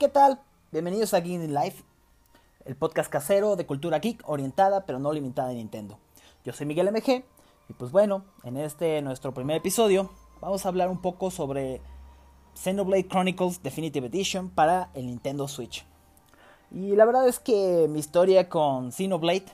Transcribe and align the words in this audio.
¿Qué 0.00 0.08
tal? 0.08 0.40
Bienvenidos 0.72 1.12
a 1.12 1.20
Geek 1.20 1.50
Life, 1.50 1.84
el 2.64 2.74
podcast 2.74 3.12
casero 3.12 3.54
de 3.54 3.66
cultura 3.66 3.98
geek 3.98 4.26
orientada 4.26 4.86
pero 4.86 4.98
no 4.98 5.12
limitada 5.12 5.50
a 5.50 5.52
Nintendo. 5.52 5.98
Yo 6.42 6.54
soy 6.54 6.64
Miguel 6.64 6.90
MG 6.90 7.22
y 7.68 7.72
pues 7.74 7.92
bueno, 7.92 8.24
en 8.42 8.56
este 8.56 9.02
nuestro 9.02 9.34
primer 9.34 9.58
episodio 9.58 10.08
vamos 10.40 10.64
a 10.64 10.70
hablar 10.70 10.88
un 10.88 11.02
poco 11.02 11.30
sobre 11.30 11.82
Xenoblade 12.54 13.08
Chronicles 13.08 13.62
Definitive 13.62 14.06
Edition 14.06 14.48
para 14.48 14.88
el 14.94 15.04
Nintendo 15.04 15.46
Switch. 15.46 15.84
Y 16.70 16.96
la 16.96 17.04
verdad 17.04 17.28
es 17.28 17.38
que 17.38 17.86
mi 17.90 17.98
historia 17.98 18.48
con 18.48 18.92
Xenoblade 18.92 19.52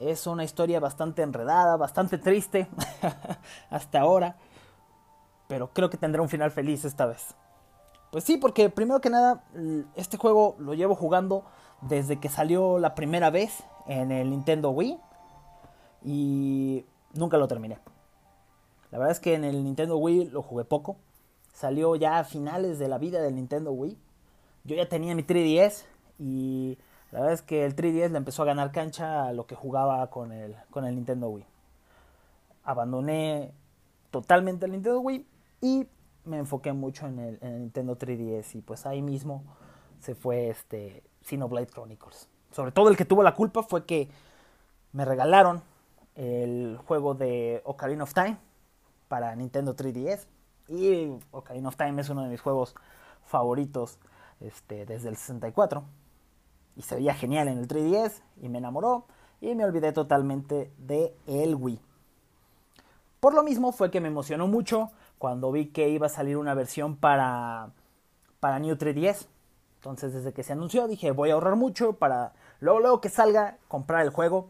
es 0.00 0.26
una 0.26 0.42
historia 0.42 0.80
bastante 0.80 1.22
enredada, 1.22 1.76
bastante 1.76 2.18
triste 2.18 2.66
hasta 3.70 4.00
ahora, 4.00 4.34
pero 5.46 5.70
creo 5.72 5.90
que 5.90 5.96
tendrá 5.96 6.22
un 6.22 6.28
final 6.28 6.50
feliz 6.50 6.84
esta 6.84 7.06
vez. 7.06 7.36
Pues 8.10 8.24
sí, 8.24 8.36
porque 8.36 8.70
primero 8.70 9.00
que 9.00 9.10
nada, 9.10 9.44
este 9.94 10.16
juego 10.16 10.56
lo 10.58 10.74
llevo 10.74 10.94
jugando 10.94 11.44
desde 11.82 12.18
que 12.18 12.28
salió 12.28 12.78
la 12.78 12.94
primera 12.94 13.30
vez 13.30 13.62
en 13.86 14.10
el 14.10 14.30
Nintendo 14.30 14.70
Wii 14.70 14.98
y 16.04 16.84
nunca 17.14 17.38
lo 17.38 17.46
terminé. 17.46 17.78
La 18.90 18.98
verdad 18.98 19.12
es 19.12 19.20
que 19.20 19.34
en 19.34 19.44
el 19.44 19.62
Nintendo 19.62 19.96
Wii 19.96 20.30
lo 20.30 20.42
jugué 20.42 20.64
poco. 20.64 20.96
Salió 21.52 21.94
ya 21.94 22.18
a 22.18 22.24
finales 22.24 22.78
de 22.78 22.88
la 22.88 22.98
vida 22.98 23.22
del 23.22 23.36
Nintendo 23.36 23.70
Wii. 23.72 23.96
Yo 24.64 24.76
ya 24.76 24.88
tenía 24.88 25.14
mi 25.14 25.22
3DS 25.22 25.84
y 26.18 26.78
la 27.12 27.20
verdad 27.20 27.34
es 27.34 27.42
que 27.42 27.64
el 27.64 27.76
3DS 27.76 28.10
le 28.10 28.18
empezó 28.18 28.42
a 28.42 28.46
ganar 28.46 28.72
cancha 28.72 29.26
a 29.26 29.32
lo 29.32 29.46
que 29.46 29.54
jugaba 29.54 30.08
con 30.10 30.32
el, 30.32 30.56
con 30.70 30.84
el 30.84 30.96
Nintendo 30.96 31.28
Wii. 31.28 31.46
Abandoné 32.64 33.52
totalmente 34.10 34.66
el 34.66 34.72
Nintendo 34.72 35.00
Wii 35.00 35.26
y 35.60 35.86
me 36.24 36.38
enfoqué 36.38 36.72
mucho 36.72 37.06
en 37.06 37.18
el, 37.18 37.38
Nintendo 37.42 37.98
3DS 37.98 38.54
y 38.54 38.60
pues 38.62 38.86
ahí 38.86 39.02
mismo 39.02 39.44
se 40.00 40.14
fue 40.14 40.48
este 40.48 41.02
Xenoblade 41.22 41.66
Chronicles. 41.66 42.28
Sobre 42.50 42.72
todo 42.72 42.88
el 42.88 42.96
que 42.96 43.04
tuvo 43.04 43.22
la 43.22 43.34
culpa 43.34 43.62
fue 43.62 43.84
que 43.84 44.08
me 44.92 45.04
regalaron 45.04 45.62
el 46.14 46.78
juego 46.86 47.14
de 47.14 47.62
Ocarina 47.64 48.04
of 48.04 48.14
Time 48.14 48.38
para 49.08 49.34
Nintendo 49.36 49.76
3DS 49.76 50.26
y 50.68 51.12
Ocarina 51.30 51.68
of 51.68 51.76
Time 51.76 52.00
es 52.00 52.08
uno 52.08 52.22
de 52.22 52.28
mis 52.28 52.40
juegos 52.40 52.74
favoritos 53.24 53.98
este, 54.40 54.86
desde 54.86 55.08
el 55.08 55.16
64 55.16 55.84
y 56.76 56.82
se 56.82 56.96
veía 56.96 57.14
genial 57.14 57.48
en 57.48 57.58
el 57.58 57.68
3DS 57.68 58.22
y 58.40 58.48
me 58.48 58.58
enamoró 58.58 59.06
y 59.40 59.54
me 59.54 59.64
olvidé 59.64 59.92
totalmente 59.92 60.72
de 60.78 61.14
el 61.26 61.54
Wii. 61.54 61.80
Por 63.20 63.34
lo 63.34 63.42
mismo 63.42 63.72
fue 63.72 63.90
que 63.90 64.00
me 64.00 64.08
emocionó 64.08 64.48
mucho 64.48 64.90
cuando 65.20 65.52
vi 65.52 65.66
que 65.66 65.90
iba 65.90 66.06
a 66.06 66.08
salir 66.08 66.38
una 66.38 66.54
versión 66.54 66.96
para, 66.96 67.72
para 68.40 68.58
New 68.58 68.74
3DS. 68.74 69.26
Entonces 69.76 70.14
desde 70.14 70.32
que 70.32 70.42
se 70.42 70.54
anunció 70.54 70.88
dije 70.88 71.10
voy 71.10 71.28
a 71.28 71.34
ahorrar 71.34 71.56
mucho 71.56 71.92
para 71.92 72.32
luego, 72.58 72.80
luego 72.80 73.00
que 73.02 73.10
salga 73.10 73.58
comprar 73.68 74.02
el 74.02 74.08
juego. 74.08 74.48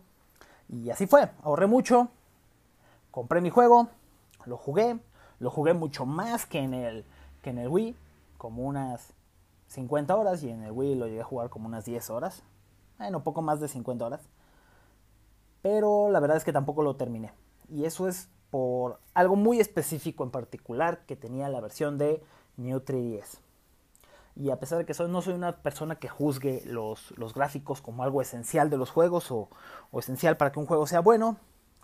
Y 0.68 0.90
así 0.90 1.08
fue, 1.08 1.28
ahorré 1.42 1.66
mucho, 1.66 2.06
compré 3.10 3.40
mi 3.40 3.50
juego, 3.50 3.88
lo 4.46 4.56
jugué, 4.56 4.96
lo 5.40 5.50
jugué 5.50 5.74
mucho 5.74 6.06
más 6.06 6.46
que 6.46 6.60
en 6.60 6.72
el, 6.72 7.04
que 7.42 7.50
en 7.50 7.58
el 7.58 7.66
Wii, 7.66 7.96
como 8.38 8.62
unas 8.62 9.12
50 9.66 10.14
horas 10.14 10.40
y 10.44 10.50
en 10.50 10.62
el 10.62 10.70
Wii 10.70 10.94
lo 10.94 11.08
llegué 11.08 11.22
a 11.22 11.24
jugar 11.24 11.50
como 11.50 11.66
unas 11.66 11.84
10 11.84 12.10
horas. 12.10 12.44
Bueno, 12.96 13.24
poco 13.24 13.42
más 13.42 13.58
de 13.58 13.66
50 13.66 14.06
horas. 14.06 14.20
Pero 15.62 16.10
la 16.10 16.20
verdad 16.20 16.36
es 16.36 16.44
que 16.44 16.52
tampoco 16.52 16.84
lo 16.84 16.94
terminé. 16.94 17.32
Y 17.68 17.86
eso 17.86 18.06
es 18.06 18.28
por 18.50 19.00
algo 19.14 19.36
muy 19.36 19.60
específico 19.60 20.24
en 20.24 20.30
particular 20.30 21.04
que 21.06 21.16
tenía 21.16 21.48
la 21.48 21.60
versión 21.60 21.98
de 21.98 22.22
New 22.56 22.80
3DS. 22.80 23.38
Y 24.36 24.50
a 24.50 24.58
pesar 24.58 24.78
de 24.78 24.84
que 24.84 24.94
soy, 24.94 25.10
no 25.10 25.22
soy 25.22 25.34
una 25.34 25.62
persona 25.62 25.96
que 25.96 26.08
juzgue 26.08 26.62
los, 26.64 27.12
los 27.18 27.34
gráficos 27.34 27.80
como 27.80 28.02
algo 28.02 28.22
esencial 28.22 28.70
de 28.70 28.76
los 28.76 28.90
juegos 28.90 29.30
o, 29.30 29.48
o, 29.90 29.98
esencial 29.98 30.36
para 30.36 30.52
que 30.52 30.60
un 30.60 30.66
juego 30.66 30.86
sea 30.86 31.00
bueno, 31.00 31.36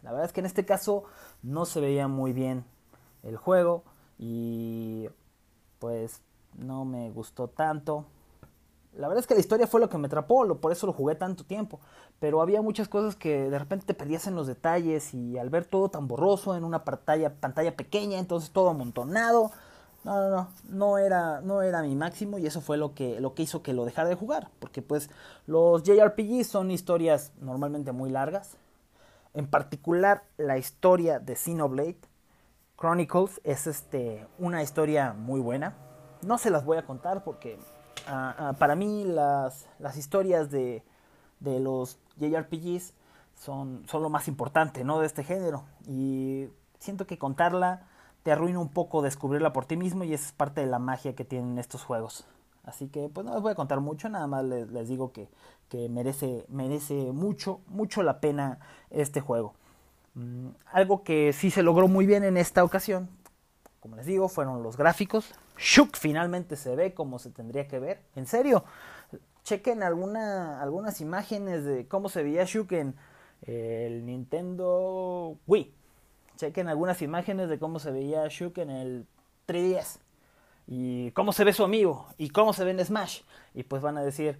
la 0.02 0.10
verdad 0.10 0.26
es 0.26 0.32
que 0.32 0.40
en 0.40 0.46
este 0.46 0.64
caso 0.64 1.04
no 1.42 1.66
se 1.66 1.80
veía 1.80 2.08
muy 2.08 2.32
bien 2.32 2.64
el 3.22 3.36
juego 3.36 3.84
y 4.18 5.08
pues 5.78 6.22
no 6.54 6.84
me 6.84 7.10
gustó 7.10 7.48
tanto. 7.48 8.06
La 8.96 9.08
verdad 9.08 9.20
es 9.20 9.26
que 9.26 9.34
la 9.34 9.40
historia 9.40 9.66
fue 9.66 9.80
lo 9.80 9.88
que 9.88 9.98
me 9.98 10.06
atrapó, 10.06 10.46
por 10.58 10.72
eso 10.72 10.86
lo 10.86 10.92
jugué 10.92 11.14
tanto 11.14 11.44
tiempo. 11.44 11.80
Pero 12.18 12.40
había 12.40 12.62
muchas 12.62 12.88
cosas 12.88 13.14
que 13.14 13.50
de 13.50 13.58
repente 13.58 13.86
te 13.86 13.94
perdías 13.94 14.26
en 14.26 14.34
los 14.34 14.46
detalles 14.46 15.12
y 15.12 15.38
al 15.38 15.50
ver 15.50 15.66
todo 15.66 15.90
tan 15.90 16.08
borroso 16.08 16.56
en 16.56 16.64
una 16.64 16.84
pantalla, 16.84 17.34
pantalla 17.34 17.76
pequeña, 17.76 18.18
entonces 18.18 18.50
todo 18.50 18.70
amontonado. 18.70 19.50
No, 20.04 20.20
no, 20.20 20.30
no, 20.30 20.48
no 20.68 20.98
era, 20.98 21.40
no 21.40 21.62
era 21.62 21.82
mi 21.82 21.96
máximo 21.96 22.38
y 22.38 22.46
eso 22.46 22.60
fue 22.60 22.76
lo 22.76 22.94
que, 22.94 23.20
lo 23.20 23.34
que 23.34 23.42
hizo 23.42 23.62
que 23.62 23.72
lo 23.72 23.84
dejara 23.84 24.08
de 24.08 24.14
jugar. 24.14 24.50
Porque 24.60 24.80
pues 24.80 25.10
los 25.46 25.82
JRPGs 25.82 26.46
son 26.46 26.70
historias 26.70 27.32
normalmente 27.40 27.92
muy 27.92 28.10
largas. 28.10 28.56
En 29.34 29.46
particular 29.46 30.22
la 30.38 30.58
historia 30.58 31.18
de 31.18 31.36
Xenoblade 31.36 31.98
Chronicles 32.78 33.40
es 33.42 33.66
este, 33.66 34.26
una 34.38 34.62
historia 34.62 35.12
muy 35.12 35.40
buena. 35.40 35.74
No 36.22 36.38
se 36.38 36.50
las 36.50 36.64
voy 36.64 36.76
a 36.76 36.86
contar 36.86 37.24
porque 37.24 37.58
para 38.58 38.74
mí 38.74 39.04
las, 39.04 39.66
historias 39.96 40.50
de, 40.50 40.82
de, 41.40 41.60
los 41.60 41.98
JRPGs 42.18 42.94
son, 43.34 43.84
lo 43.92 44.08
más 44.08 44.28
importante 44.28 44.84
¿no? 44.84 45.00
de 45.00 45.06
este 45.06 45.24
género. 45.24 45.64
Y 45.86 46.48
siento 46.78 47.06
que 47.06 47.18
contarla 47.18 47.82
te 48.22 48.32
arruina 48.32 48.58
un 48.58 48.70
poco 48.70 49.02
descubrirla 49.02 49.52
por 49.52 49.66
ti 49.66 49.76
mismo 49.76 50.02
y 50.02 50.12
es 50.12 50.32
parte 50.32 50.60
de 50.60 50.66
la 50.66 50.80
magia 50.80 51.14
que 51.14 51.24
tienen 51.24 51.58
estos 51.58 51.84
juegos. 51.84 52.26
Así 52.64 52.88
que 52.88 53.08
pues 53.08 53.24
no 53.24 53.32
les 53.32 53.42
voy 53.42 53.52
a 53.52 53.54
contar 53.54 53.78
mucho, 53.80 54.08
nada 54.08 54.26
más 54.26 54.44
les, 54.44 54.88
digo 54.88 55.12
que, 55.12 55.28
merece 55.88 57.12
mucho, 57.12 57.60
mucho 57.68 58.02
la 58.02 58.18
pena 58.20 58.58
este 58.90 59.20
juego. 59.20 59.54
Mm, 60.14 60.48
algo 60.72 61.04
que 61.04 61.32
sí 61.32 61.52
se 61.52 61.62
logró 61.62 61.86
muy 61.86 62.06
bien 62.06 62.24
en 62.24 62.36
esta 62.36 62.64
ocasión, 62.64 63.08
como 63.86 63.94
les 63.94 64.06
digo, 64.06 64.28
fueron 64.28 64.64
los 64.64 64.76
gráficos. 64.76 65.32
Shuk 65.56 65.96
finalmente 65.96 66.56
se 66.56 66.74
ve 66.74 66.92
como 66.92 67.20
se 67.20 67.30
tendría 67.30 67.68
que 67.68 67.78
ver. 67.78 68.02
En 68.16 68.26
serio, 68.26 68.64
chequen 69.44 69.84
alguna, 69.84 70.60
algunas 70.60 71.00
imágenes 71.00 71.64
de 71.64 71.86
cómo 71.86 72.08
se 72.08 72.24
veía 72.24 72.42
Shuk 72.44 72.72
en 72.72 72.96
el 73.42 74.04
Nintendo 74.04 75.38
Wii. 75.46 75.72
Chequen 76.34 76.66
algunas 76.66 77.00
imágenes 77.00 77.48
de 77.48 77.60
cómo 77.60 77.78
se 77.78 77.92
veía 77.92 78.26
Shuk 78.26 78.58
en 78.58 78.70
el 78.70 79.06
3DS. 79.46 80.00
Y 80.66 81.12
cómo 81.12 81.32
se 81.32 81.44
ve 81.44 81.52
su 81.52 81.62
amigo. 81.62 82.06
Y 82.18 82.30
cómo 82.30 82.54
se 82.54 82.64
ve 82.64 82.72
en 82.72 82.84
Smash. 82.84 83.20
Y 83.54 83.62
pues 83.62 83.82
van 83.82 83.98
a 83.98 84.02
decir, 84.02 84.36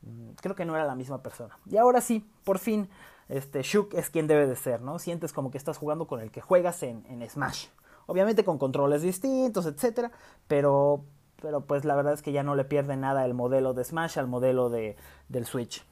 mm, 0.00 0.30
creo 0.40 0.56
que 0.56 0.64
no 0.64 0.74
era 0.76 0.86
la 0.86 0.94
misma 0.94 1.22
persona. 1.22 1.58
Y 1.70 1.76
ahora 1.76 2.00
sí, 2.00 2.26
por 2.42 2.58
fin, 2.58 2.88
este 3.28 3.60
Shuk 3.60 3.92
es 3.92 4.08
quien 4.08 4.26
debe 4.26 4.46
de 4.46 4.56
ser, 4.56 4.80
¿no? 4.80 4.98
Sientes 4.98 5.34
como 5.34 5.50
que 5.50 5.58
estás 5.58 5.76
jugando 5.76 6.06
con 6.06 6.20
el 6.20 6.30
que 6.30 6.40
juegas 6.40 6.82
en 6.82 7.28
Smash. 7.28 7.66
Obviamente 8.08 8.42
con 8.42 8.56
controles 8.56 9.02
distintos, 9.02 9.66
etcétera, 9.66 10.10
pero, 10.46 11.04
pero 11.42 11.60
pues 11.60 11.84
la 11.84 11.94
verdad 11.94 12.14
es 12.14 12.22
que 12.22 12.32
ya 12.32 12.42
no 12.42 12.54
le 12.54 12.64
pierde 12.64 12.96
nada 12.96 13.26
el 13.26 13.34
modelo 13.34 13.74
de 13.74 13.84
Smash 13.84 14.18
al 14.18 14.26
modelo 14.26 14.70
de, 14.70 14.96
del 15.28 15.44
Switch. 15.44 15.84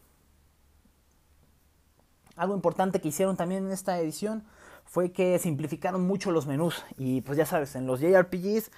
Algo 2.37 2.55
importante 2.55 3.03
que 3.03 3.09
hicieron 3.09 3.37
también 3.37 3.67
en 3.67 3.73
esta 3.73 4.01
edición 4.01 4.45
fue 4.87 5.13
que 5.13 5.39
simplificaron 5.39 6.07
mucho 6.07 6.31
los 6.31 6.47
menús 6.47 6.87
y 6.97 7.21
pues 7.21 7.37
ya 7.37 7.45
sabes, 7.45 7.77
en 7.77 7.87
los 7.87 8.01
JRPGs 8.01 8.71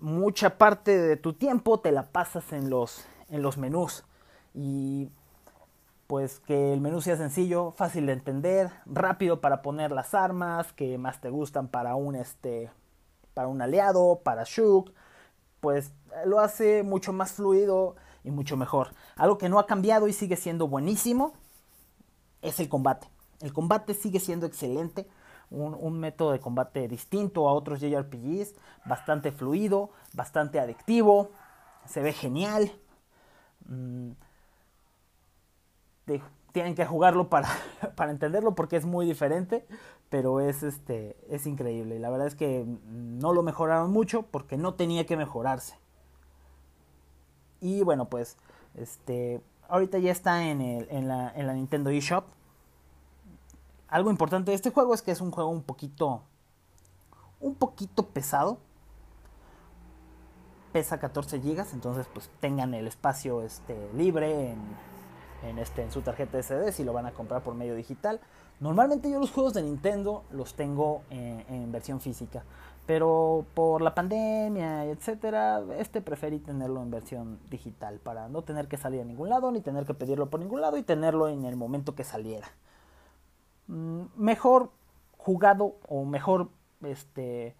mucha 0.00 0.58
parte 0.58 0.98
de 0.98 1.16
tu 1.16 1.34
tiempo 1.34 1.78
te 1.78 1.92
la 1.92 2.08
pasas 2.10 2.52
en 2.52 2.70
los, 2.70 3.04
en 3.28 3.40
los 3.40 3.56
menús 3.56 4.04
y 4.52 5.10
pues 6.08 6.40
que 6.40 6.72
el 6.72 6.80
menú 6.80 7.00
sea 7.00 7.16
sencillo, 7.16 7.70
fácil 7.70 8.06
de 8.06 8.14
entender, 8.14 8.72
rápido 8.84 9.40
para 9.40 9.62
poner 9.62 9.92
las 9.92 10.12
armas 10.12 10.72
que 10.72 10.98
más 10.98 11.20
te 11.20 11.30
gustan 11.30 11.68
para 11.68 11.94
un 11.94 12.16
este 12.16 12.68
para 13.34 13.48
un 13.48 13.62
aliado, 13.62 14.20
para 14.22 14.44
Shuk, 14.44 14.92
pues 15.60 15.92
lo 16.24 16.40
hace 16.40 16.82
mucho 16.82 17.12
más 17.12 17.32
fluido 17.32 17.96
y 18.24 18.30
mucho 18.30 18.56
mejor. 18.56 18.94
Algo 19.16 19.38
que 19.38 19.48
no 19.48 19.58
ha 19.58 19.66
cambiado 19.66 20.08
y 20.08 20.12
sigue 20.12 20.36
siendo 20.36 20.68
buenísimo 20.68 21.34
es 22.42 22.60
el 22.60 22.68
combate. 22.68 23.08
El 23.40 23.52
combate 23.52 23.94
sigue 23.94 24.20
siendo 24.20 24.46
excelente, 24.46 25.08
un, 25.50 25.98
método 25.98 26.32
de 26.32 26.40
combate 26.40 26.86
distinto 26.88 27.48
a 27.48 27.52
otros 27.52 27.80
JRPGs, 27.80 28.54
bastante 28.84 29.32
fluido, 29.32 29.90
bastante 30.12 30.60
adictivo, 30.60 31.30
se 31.86 32.02
ve 32.02 32.12
genial. 32.12 32.72
Mm, 33.66 34.12
tienen 36.52 36.74
que 36.74 36.84
jugarlo 36.84 37.28
para, 37.28 37.48
para 37.96 38.10
entenderlo 38.10 38.54
porque 38.54 38.76
es 38.76 38.84
muy 38.84 39.06
diferente, 39.06 39.66
pero 40.10 40.40
es 40.40 40.62
este 40.62 41.16
es 41.28 41.46
increíble. 41.46 41.98
La 41.98 42.10
verdad 42.10 42.26
es 42.26 42.34
que 42.34 42.66
no 42.86 43.32
lo 43.32 43.42
mejoraron 43.42 43.90
mucho 43.92 44.22
porque 44.22 44.56
no 44.56 44.74
tenía 44.74 45.06
que 45.06 45.16
mejorarse. 45.16 45.78
Y 47.60 47.82
bueno, 47.82 48.08
pues 48.08 48.36
este 48.74 49.40
ahorita 49.68 49.98
ya 49.98 50.10
está 50.10 50.48
en, 50.48 50.60
el, 50.60 50.88
en, 50.90 51.08
la, 51.08 51.32
en 51.34 51.46
la 51.46 51.54
Nintendo 51.54 51.90
eShop. 51.90 52.24
Algo 53.88 54.10
importante 54.10 54.50
de 54.50 54.56
este 54.56 54.70
juego 54.70 54.94
es 54.94 55.02
que 55.02 55.12
es 55.12 55.20
un 55.20 55.30
juego 55.30 55.50
un 55.50 55.62
poquito 55.62 56.22
un 57.40 57.54
poquito 57.54 58.06
pesado. 58.06 58.58
pesa 60.72 61.00
14 61.00 61.38
GB, 61.38 61.66
entonces 61.72 62.06
pues 62.12 62.30
tengan 62.40 62.74
el 62.74 62.86
espacio 62.86 63.42
este, 63.42 63.90
libre 63.94 64.52
en, 64.52 64.58
este, 65.42 65.82
en 65.82 65.90
su 65.90 66.02
tarjeta 66.02 66.42
SD 66.42 66.72
si 66.72 66.84
lo 66.84 66.92
van 66.92 67.06
a 67.06 67.12
comprar 67.12 67.42
por 67.42 67.54
medio 67.54 67.74
digital. 67.74 68.20
Normalmente 68.60 69.10
yo 69.10 69.18
los 69.18 69.30
juegos 69.30 69.54
de 69.54 69.62
Nintendo 69.62 70.24
los 70.30 70.54
tengo 70.54 71.02
en, 71.08 71.72
versión 71.72 71.98
física, 71.98 72.44
pero 72.86 73.46
por 73.54 73.80
la 73.80 73.94
pandemia, 73.94 74.84
etcétera, 74.84 75.62
este 75.78 76.02
preferí 76.02 76.40
tenerlo 76.40 76.82
en 76.82 76.90
versión 76.90 77.38
digital 77.48 78.00
para 78.00 78.28
no 78.28 78.42
tener 78.42 78.68
que 78.68 78.76
salir 78.76 79.00
a 79.00 79.04
ningún 79.04 79.30
lado 79.30 79.50
ni 79.50 79.62
tener 79.62 79.86
que 79.86 79.94
pedirlo 79.94 80.28
por 80.28 80.40
ningún 80.40 80.60
lado 80.60 80.76
y 80.76 80.82
tenerlo 80.82 81.28
en 81.28 81.46
el 81.46 81.56
momento 81.56 81.94
que 81.94 82.04
saliera. 82.04 82.48
Mm, 83.66 84.02
mejor 84.16 84.70
jugado 85.16 85.76
o 85.88 86.04
mejor 86.04 86.48
este 86.82 87.54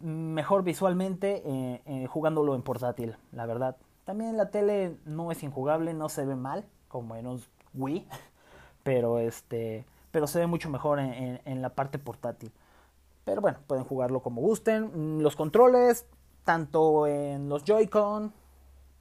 mejor 0.00 0.62
visualmente 0.62 1.42
eh, 1.44 1.82
eh, 1.86 2.06
jugándolo 2.06 2.54
en 2.54 2.62
portátil, 2.62 3.16
la 3.32 3.46
verdad. 3.46 3.76
También 4.04 4.36
la 4.36 4.50
tele 4.50 4.96
no 5.04 5.30
es 5.30 5.42
injugable, 5.42 5.92
no 5.94 6.08
se 6.08 6.24
ve 6.24 6.34
mal 6.34 6.64
como 6.88 7.16
en 7.16 7.26
un 7.26 7.42
Wii, 7.74 8.06
pero 8.82 9.18
este, 9.18 9.84
pero 10.10 10.26
se 10.26 10.38
ve 10.38 10.46
mucho 10.46 10.70
mejor 10.70 10.98
en, 10.98 11.62
la 11.62 11.70
parte 11.70 11.98
portátil. 11.98 12.50
Pero 13.24 13.42
bueno, 13.42 13.58
pueden 13.66 13.84
jugarlo 13.84 14.20
como 14.20 14.40
gusten. 14.40 15.18
Mm, 15.18 15.20
los 15.20 15.36
controles, 15.36 16.06
tanto 16.44 17.06
en 17.06 17.48
los 17.48 17.64
Joy-Con, 17.64 18.32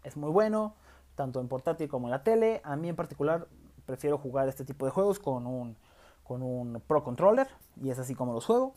es 0.03 0.17
muy 0.17 0.29
bueno, 0.29 0.73
tanto 1.15 1.39
en 1.39 1.47
portátil 1.47 1.87
como 1.87 2.07
en 2.07 2.11
la 2.11 2.23
tele. 2.23 2.61
A 2.65 2.75
mí 2.75 2.89
en 2.89 2.95
particular 2.95 3.47
prefiero 3.85 4.17
jugar 4.17 4.49
este 4.49 4.65
tipo 4.65 4.85
de 4.85 4.91
juegos 4.91 5.19
con 5.19 5.47
un, 5.47 5.77
con 6.23 6.43
un 6.43 6.81
Pro 6.85 7.03
Controller 7.03 7.47
y 7.81 7.89
es 7.89 7.99
así 7.99 8.15
como 8.15 8.33
los 8.33 8.45
juego. 8.45 8.73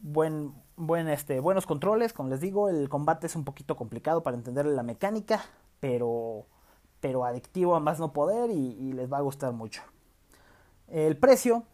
Buen, 0.00 0.54
buen, 0.76 1.08
este, 1.08 1.40
buenos 1.40 1.66
controles, 1.66 2.12
como 2.12 2.28
les 2.28 2.40
digo, 2.40 2.68
el 2.68 2.88
combate 2.88 3.26
es 3.26 3.36
un 3.36 3.44
poquito 3.44 3.76
complicado 3.76 4.22
para 4.22 4.36
entender 4.36 4.64
la 4.66 4.82
mecánica, 4.82 5.42
pero 5.80 6.46
pero 7.00 7.24
adictivo 7.24 7.74
a 7.74 7.80
más 7.80 8.00
no 8.00 8.12
poder 8.12 8.50
y, 8.50 8.92
les 8.92 9.12
va 9.12 9.18
a 9.18 9.22
gustar 9.22 9.52
mucho. 9.52 9.82
El 10.88 11.16
precio, 11.16 11.64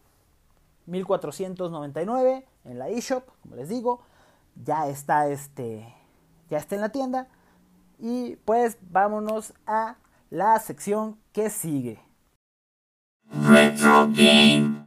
1499 0.87 2.47
en 2.65 2.79
la 2.79 2.89
eShop, 2.89 3.25
como 3.43 3.57
les 3.57 3.69
digo, 3.69 4.03
ya 4.65 4.89
está 4.89 5.29
este 5.29 5.95
ya 6.51 6.59
está 6.59 6.75
en 6.75 6.83
la 6.83 6.91
tienda 6.91 7.29
y 7.99 8.37
pues 8.45 8.77
vámonos 8.91 9.55
a 9.67 9.97
la 10.31 10.59
sección 10.59 11.19
que 11.33 11.49
sigue. 11.49 12.01
Retro 13.31 14.09
Game. 14.13 14.84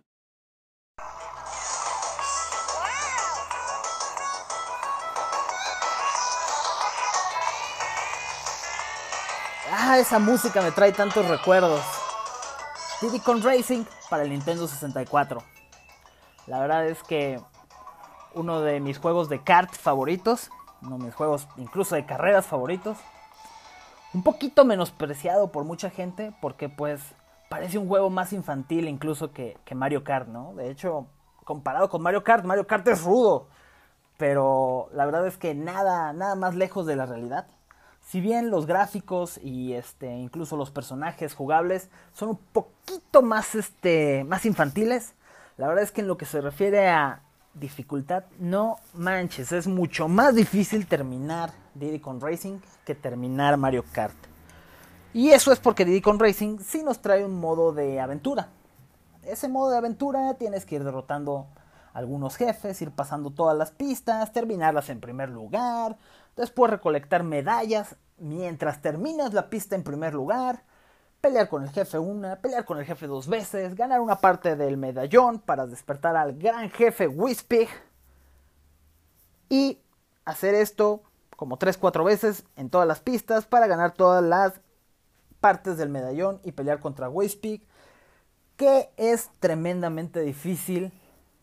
Esa 9.97 10.19
música 10.19 10.61
me 10.61 10.71
trae 10.71 10.91
tantos 10.91 11.27
recuerdos. 11.27 11.81
Diddy 13.01 13.19
Kong 13.19 13.43
Racing 13.43 13.83
para 14.11 14.21
el 14.21 14.29
Nintendo 14.29 14.67
64. 14.67 15.41
La 16.45 16.59
verdad 16.59 16.85
es 16.85 17.01
que 17.01 17.41
uno 18.35 18.61
de 18.61 18.79
mis 18.79 18.99
juegos 18.99 19.27
de 19.27 19.43
kart 19.43 19.73
favoritos, 19.73 20.51
uno 20.83 20.99
de 20.99 21.05
mis 21.05 21.15
juegos 21.15 21.47
incluso 21.57 21.95
de 21.95 22.05
carreras 22.05 22.45
favoritos. 22.45 22.99
Un 24.13 24.21
poquito 24.21 24.65
menospreciado 24.65 25.51
por 25.51 25.63
mucha 25.63 25.89
gente 25.89 26.31
porque 26.41 26.69
pues 26.69 27.01
parece 27.49 27.79
un 27.79 27.87
juego 27.87 28.11
más 28.11 28.33
infantil 28.33 28.87
incluso 28.87 29.31
que, 29.31 29.57
que 29.65 29.73
Mario 29.73 30.03
Kart, 30.03 30.27
¿no? 30.27 30.53
De 30.53 30.69
hecho, 30.69 31.07
comparado 31.43 31.89
con 31.89 32.03
Mario 32.03 32.23
Kart, 32.23 32.45
Mario 32.45 32.67
Kart 32.67 32.87
es 32.87 33.01
rudo. 33.01 33.47
Pero 34.17 34.89
la 34.93 35.05
verdad 35.05 35.25
es 35.25 35.37
que 35.37 35.55
nada, 35.55 36.13
nada 36.13 36.35
más 36.35 36.53
lejos 36.53 36.85
de 36.85 36.95
la 36.95 37.07
realidad 37.07 37.47
si 38.09 38.21
bien 38.21 38.49
los 38.49 38.65
gráficos 38.65 39.37
y 39.43 39.73
este 39.73 40.09
incluso 40.09 40.55
los 40.55 40.71
personajes 40.71 41.35
jugables 41.35 41.89
son 42.13 42.29
un 42.29 42.37
poquito 42.37 43.21
más 43.21 43.53
este 43.53 44.23
más 44.23 44.45
infantiles, 44.45 45.13
la 45.57 45.67
verdad 45.67 45.83
es 45.83 45.91
que 45.91 46.01
en 46.01 46.07
lo 46.07 46.17
que 46.17 46.25
se 46.25 46.39
refiere 46.39 46.87
a 46.87 47.21
dificultad, 47.53 48.23
no 48.39 48.77
manches, 48.93 49.51
es 49.51 49.67
mucho 49.67 50.07
más 50.07 50.35
difícil 50.35 50.87
terminar 50.87 51.51
Diddy 51.75 51.99
Kong 51.99 52.21
Racing 52.21 52.59
que 52.85 52.95
terminar 52.95 53.57
Mario 53.57 53.83
Kart. 53.91 54.15
Y 55.13 55.31
eso 55.31 55.51
es 55.51 55.59
porque 55.59 55.83
Diddy 55.83 56.01
Kong 56.01 56.21
Racing 56.21 56.59
sí 56.59 56.83
nos 56.83 57.01
trae 57.01 57.25
un 57.25 57.39
modo 57.39 57.73
de 57.73 57.99
aventura. 57.99 58.49
Ese 59.23 59.49
modo 59.49 59.71
de 59.71 59.77
aventura 59.77 60.35
tienes 60.35 60.65
que 60.65 60.75
ir 60.75 60.83
derrotando 60.83 61.47
algunos 61.97 62.35
jefes, 62.35 62.79
ir 62.83 62.91
pasando 62.91 63.31
todas 63.31 63.57
las 63.57 63.71
pistas, 63.71 64.31
terminarlas 64.31 64.91
en 64.91 65.01
primer 65.01 65.29
lugar, 65.29 65.97
después 66.35 66.69
recolectar 66.69 67.23
medallas 67.23 67.95
mientras 68.19 68.83
terminas 68.83 69.33
la 69.33 69.49
pista 69.49 69.75
en 69.75 69.81
primer 69.81 70.13
lugar, 70.13 70.63
pelear 71.21 71.49
con 71.49 71.63
el 71.63 71.71
jefe 71.71 71.97
una, 71.97 72.35
pelear 72.35 72.65
con 72.65 72.77
el 72.77 72.85
jefe 72.85 73.07
dos 73.07 73.27
veces, 73.27 73.73
ganar 73.73 73.99
una 73.99 74.17
parte 74.17 74.55
del 74.55 74.77
medallón 74.77 75.39
para 75.39 75.65
despertar 75.65 76.15
al 76.15 76.37
gran 76.37 76.69
jefe 76.69 77.07
Wispig 77.07 77.67
y 79.49 79.79
hacer 80.23 80.53
esto 80.53 81.01
como 81.35 81.57
3-4 81.57 82.05
veces 82.05 82.43
en 82.57 82.69
todas 82.69 82.87
las 82.87 82.99
pistas 82.99 83.47
para 83.47 83.65
ganar 83.65 83.95
todas 83.95 84.23
las 84.23 84.53
partes 85.39 85.77
del 85.77 85.89
medallón 85.89 86.41
y 86.43 86.51
pelear 86.51 86.79
contra 86.79 87.09
Wispig 87.09 87.65
que 88.55 88.91
es 88.97 89.31
tremendamente 89.39 90.21
difícil 90.21 90.91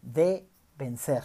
de 0.05 0.47
vencer. 0.77 1.25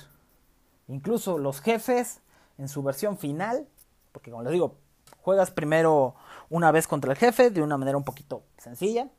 Incluso 0.88 1.38
los 1.38 1.62
jefes 1.62 2.22
en 2.58 2.68
su 2.68 2.81
versión 2.81 3.18
final, 3.18 3.68
porque 4.12 4.31
como 4.31 4.44
les 4.44 4.54
digo, 4.54 4.78
juegas 5.22 5.52
primero 5.52 6.16
una 6.50 6.72
vez 6.72 6.88
contra 6.88 7.12
el 7.12 7.18
jefe 7.18 7.52
de 7.52 7.62
una 7.62 7.78
manera 7.78 7.98
un 7.98 8.04
poquito 8.04 8.44
sencilla 8.58 9.10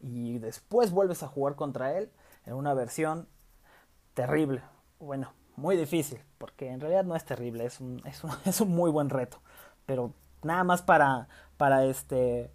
y 0.00 0.38
después 0.38 0.90
vuelves 0.90 1.22
a 1.22 1.28
jugar 1.28 1.54
contra 1.54 1.96
él 1.96 2.10
en 2.46 2.54
una 2.54 2.74
versión 2.74 3.28
terrible. 4.14 4.62
Bueno, 4.98 5.32
muy 5.56 5.76
difícil, 5.76 6.20
porque 6.38 6.70
en 6.70 6.80
realidad 6.80 7.04
no 7.04 7.14
es 7.14 7.24
terrible, 7.24 7.64
es 7.64 7.80
un, 7.80 8.02
es 8.04 8.24
un, 8.24 8.30
es 8.44 8.60
un 8.60 8.70
muy 8.70 8.90
buen 8.90 9.10
reto. 9.10 9.40
Pero 9.86 10.12
nada 10.42 10.64
más 10.64 10.82
para, 10.82 11.28
para 11.56 11.84
este 11.84 12.50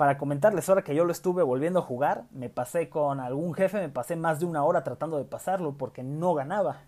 para 0.00 0.16
comentarles, 0.16 0.66
ahora 0.66 0.82
que 0.82 0.94
yo 0.94 1.04
lo 1.04 1.12
estuve 1.12 1.42
volviendo 1.42 1.80
a 1.80 1.82
jugar, 1.82 2.24
me 2.30 2.48
pasé 2.48 2.88
con 2.88 3.20
algún 3.20 3.52
jefe, 3.52 3.78
me 3.80 3.90
pasé 3.90 4.16
más 4.16 4.40
de 4.40 4.46
una 4.46 4.64
hora 4.64 4.82
tratando 4.82 5.18
de 5.18 5.26
pasarlo 5.26 5.76
porque 5.76 6.02
no 6.02 6.32
ganaba. 6.32 6.84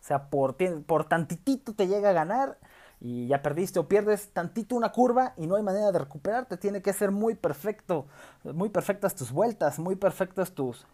O 0.00 0.04
sea, 0.04 0.28
por, 0.28 0.56
por 0.84 1.04
tantitito 1.04 1.72
te 1.74 1.86
llega 1.86 2.10
a 2.10 2.12
ganar 2.12 2.58
y 3.00 3.28
ya 3.28 3.42
perdiste 3.42 3.78
o 3.78 3.86
pierdes 3.86 4.32
tantito 4.32 4.74
una 4.74 4.90
curva 4.90 5.34
y 5.36 5.46
no 5.46 5.54
hay 5.54 5.62
manera 5.62 5.92
de 5.92 6.00
recuperarte. 6.00 6.56
Tiene 6.56 6.82
que 6.82 6.92
ser 6.92 7.12
muy 7.12 7.36
perfecto, 7.36 8.06
muy 8.42 8.70
perfectas 8.70 9.14
tus 9.14 9.30
vueltas, 9.30 9.78
muy 9.78 9.94
perfectas 9.94 10.50
tus, 10.50 10.84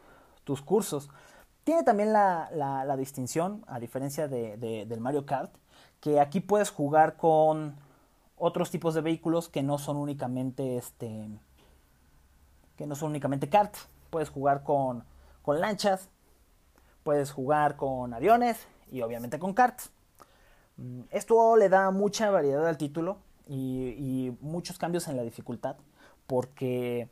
tus 0.44 0.60
cursos. 0.60 1.08
Tiene 1.64 1.82
también 1.82 2.12
la, 2.12 2.50
la, 2.52 2.96
distinción, 2.98 3.64
a 3.68 3.80
diferencia 3.80 4.28
de, 4.28 4.58
del 4.58 5.00
Mario 5.00 5.24
Kart, 5.24 5.50
que 6.00 6.20
aquí 6.20 6.40
puedes 6.40 6.68
jugar 6.68 7.16
con 7.16 7.74
otros 8.36 8.70
tipos 8.70 8.92
de 8.92 9.00
vehículos 9.00 9.48
que 9.48 9.62
no 9.62 9.78
son 9.78 9.96
únicamente 9.96 10.76
este 10.76 11.26
que 12.76 12.86
no 12.86 12.94
son 12.94 13.10
únicamente 13.10 13.48
kart. 13.48 13.74
Puedes 14.10 14.30
jugar 14.30 14.62
con, 14.62 15.04
con 15.42 15.60
lanchas, 15.60 16.08
puedes 17.02 17.30
jugar 17.30 17.76
con 17.76 18.14
aviones 18.14 18.66
y 18.90 19.02
obviamente 19.02 19.38
con 19.38 19.54
karts. 19.54 19.90
Mm, 20.76 21.02
esto 21.10 21.56
le 21.56 21.68
da 21.68 21.90
mucha 21.90 22.30
variedad 22.30 22.66
al 22.66 22.78
título 22.78 23.18
y, 23.46 24.36
muchos 24.40 24.78
cambios 24.78 25.06
en 25.08 25.16
la 25.16 25.22
dificultad, 25.22 25.76
porque 26.26 27.08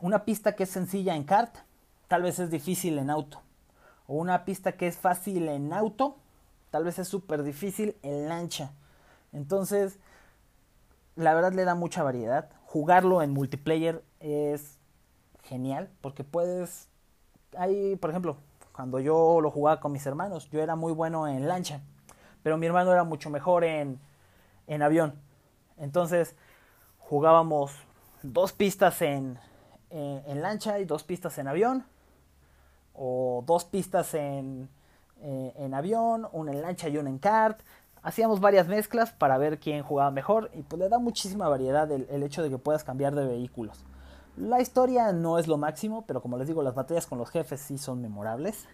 una 0.00 0.24
pista 0.24 0.54
que 0.54 0.62
es 0.62 0.70
sencilla 0.70 1.16
en 1.16 1.24
kart, 1.24 1.54
tal 2.08 2.22
vez 2.22 2.38
es 2.38 2.50
difícil 2.50 2.98
en 2.98 3.10
auto. 3.10 3.42
O 4.06 4.14
una 4.14 4.44
pista 4.44 4.72
que 4.72 4.86
es 4.86 4.96
fácil 4.96 5.48
en 5.48 5.72
auto, 5.72 6.16
tal 6.70 6.84
vez 6.84 6.98
es 6.98 7.08
súper 7.08 7.42
difícil 7.42 7.96
en 8.02 8.28
lancha. 8.28 8.72
Entonces, 9.32 9.98
la 11.16 11.34
verdad 11.34 11.52
le 11.52 11.64
da 11.64 11.74
mucha 11.74 12.02
variedad. 12.02 12.50
Jugarlo 12.64 13.22
en 13.22 13.32
multiplayer 13.32 14.02
es 14.20 14.78
genial 15.42 15.90
porque 16.00 16.24
puedes... 16.24 16.88
Por 18.00 18.10
ejemplo, 18.10 18.36
cuando 18.72 19.00
yo 19.00 19.40
lo 19.40 19.50
jugaba 19.50 19.80
con 19.80 19.92
mis 19.92 20.06
hermanos, 20.06 20.48
yo 20.50 20.62
era 20.62 20.76
muy 20.76 20.92
bueno 20.92 21.26
en 21.26 21.48
lancha, 21.48 21.80
pero 22.42 22.56
mi 22.56 22.66
hermano 22.66 22.92
era 22.92 23.02
mucho 23.02 23.28
mejor 23.28 23.64
en, 23.64 23.98
en 24.68 24.82
avión. 24.82 25.14
Entonces 25.76 26.36
jugábamos 26.98 27.72
dos 28.22 28.52
pistas 28.52 29.02
en, 29.02 29.38
en, 29.90 30.42
lancha 30.42 30.78
y 30.78 30.84
dos 30.84 31.02
pistas 31.02 31.38
en 31.38 31.48
avión, 31.48 31.84
o 32.94 33.42
dos 33.46 33.64
pistas 33.64 34.14
en, 34.14 34.68
eh, 35.20 35.52
en 35.56 35.74
avión, 35.74 36.28
una 36.32 36.52
en 36.52 36.62
lancha 36.62 36.88
y 36.88 36.98
una 36.98 37.10
en 37.10 37.18
kart, 37.18 37.60
hacíamos 38.02 38.40
varias 38.40 38.68
mezclas 38.68 39.12
para 39.12 39.38
ver 39.38 39.58
quién 39.58 39.82
jugaba 39.82 40.10
mejor 40.10 40.50
y 40.54 40.62
pues 40.62 40.80
le 40.80 40.88
da 40.88 40.98
muchísima 40.98 41.48
variedad 41.48 41.90
el, 41.90 42.22
hecho 42.22 42.42
de 42.42 42.50
que 42.50 42.58
puedas 42.58 42.84
cambiar 42.84 43.14
de 43.14 43.26
vehículos. 43.26 43.84
La 44.40 44.62
historia 44.62 45.12
no 45.12 45.38
es 45.38 45.48
lo 45.48 45.58
máximo, 45.58 46.06
pero 46.06 46.22
como 46.22 46.38
les 46.38 46.48
digo, 46.48 46.62
las 46.62 46.74
batallas 46.74 47.06
con 47.06 47.18
los 47.18 47.28
jefes 47.28 47.60
sí 47.60 47.76
son 47.76 48.00
memorables. 48.00 48.64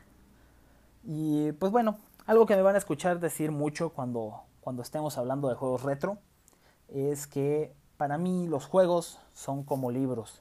Y 1.03 1.51
pues 1.53 1.73
bueno, 1.73 1.99
algo 2.25 2.47
que 2.47 2.55
me 2.55 2.63
van 2.63 2.77
a 2.77 2.79
escuchar 2.79 3.19
decir 3.19 3.51
mucho 3.51 3.91
cuando, 3.91 4.43
cuando 4.61 4.83
estemos 4.83 5.19
hablando 5.19 5.49
de 5.49 5.57
juegos 5.57 5.83
retro 5.83 6.19
es 6.87 7.27
que 7.27 7.75
para 7.97 8.17
mí 8.17 8.47
los 8.47 8.67
juegos 8.67 9.19
son 9.35 9.65
como 9.65 9.91
libros. 9.91 10.41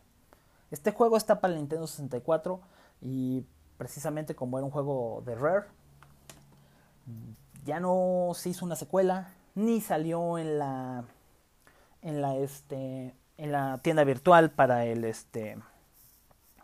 Este 0.69 0.91
juego 0.91 1.17
está 1.17 1.41
para 1.41 1.53
el 1.53 1.59
Nintendo 1.59 1.87
64 1.87 2.61
y 3.01 3.47
precisamente 3.77 4.35
como 4.35 4.59
era 4.59 4.65
un 4.65 4.71
juego 4.71 5.23
de 5.25 5.33
Rare, 5.33 5.65
ya 7.65 7.79
no 7.79 8.29
se 8.35 8.49
hizo 8.49 8.63
una 8.63 8.75
secuela 8.75 9.33
ni 9.55 9.81
salió 9.81 10.37
en 10.37 10.59
la 10.59 11.03
en 12.03 12.21
la 12.21 12.35
este 12.35 13.15
en 13.37 13.51
la 13.51 13.79
tienda 13.81 14.03
virtual 14.03 14.51
para 14.51 14.85
el 14.85 15.03
este 15.03 15.57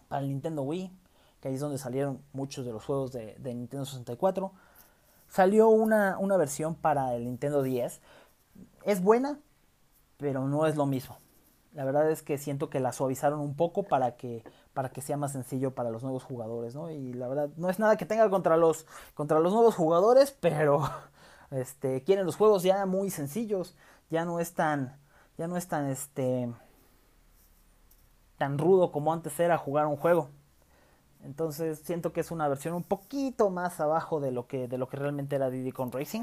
para 0.08 0.24
el 0.24 0.30
Nintendo 0.30 0.64
Wii, 0.64 0.92
que 1.40 1.48
ahí 1.48 1.56
es 1.56 1.62
donde 1.62 1.78
salieron 1.78 2.22
muchos 2.34 2.66
de 2.66 2.74
los 2.74 2.84
juegos 2.86 3.14
de, 3.14 3.38
Nintendo 3.42 3.86
64. 3.86 4.52
Salió 5.30 5.70
una, 5.70 6.18
una 6.20 6.36
versión 6.36 6.76
para 6.76 7.16
el 7.16 7.24
Nintendo 7.24 7.64
10. 7.64 8.02
Es 8.84 9.02
buena, 9.02 9.40
pero 10.18 10.48
no 10.48 10.66
es 10.66 10.76
lo 10.76 10.86
mismo. 10.86 11.18
La 11.74 11.86
verdad 11.86 12.12
es 12.12 12.22
que 12.22 12.38
siento 12.38 12.70
que 12.70 12.82
la 12.82 12.92
suavizaron 12.92 13.40
un 13.40 13.56
poco 13.56 13.84
para 13.84 14.18
que, 14.18 14.44
para 14.74 14.90
que 14.90 15.00
sea 15.00 15.16
más 15.16 15.32
sencillo 15.32 15.74
para 15.74 15.90
los 15.90 16.04
nuevos 16.04 16.24
jugadores, 16.24 16.76
¿no? 16.76 16.92
Y 16.92 17.14
la 17.14 17.30
verdad, 17.30 17.50
no 17.56 17.70
es 17.70 17.80
nada 17.80 17.96
que 17.96 18.06
tenga 18.06 18.30
contra 18.30 18.58
los, 18.58 18.86
contra 19.14 19.40
los 19.40 19.54
nuevos 19.54 19.76
jugadores, 19.76 20.32
pero 20.42 20.90
este, 21.52 22.04
quieren 22.04 22.26
los 22.26 22.36
juegos 22.36 22.64
ya 22.64 22.86
muy 22.86 23.10
sencillos. 23.10 23.78
Ya 24.10 24.26
no 24.26 24.42
es 24.42 24.54
tan, 24.54 24.98
ya 25.42 25.48
no 25.48 25.58
es 25.58 25.68
tan, 25.68 25.90
este, 25.90 26.54
tan 28.38 28.60
rudo 28.60 28.92
como 28.92 29.12
antes 29.12 29.40
era 29.40 29.58
jugar 29.58 29.88
un 29.88 29.96
juego. 29.96 30.30
Entonces 31.24 31.80
siento 31.80 32.14
que 32.14 32.20
es 32.20 32.30
una 32.30 32.48
versión 32.48 32.76
un 32.76 32.84
poquito 32.84 33.50
más 33.50 33.80
abajo 33.80 34.20
de 34.20 34.32
lo 34.32 34.46
que, 34.46 34.68
de 34.68 34.78
lo 34.78 34.88
que 34.88 34.98
realmente 34.98 35.36
era 35.36 35.50
Diddy 35.50 35.72
Kong 35.72 35.92
Racing. 35.92 36.22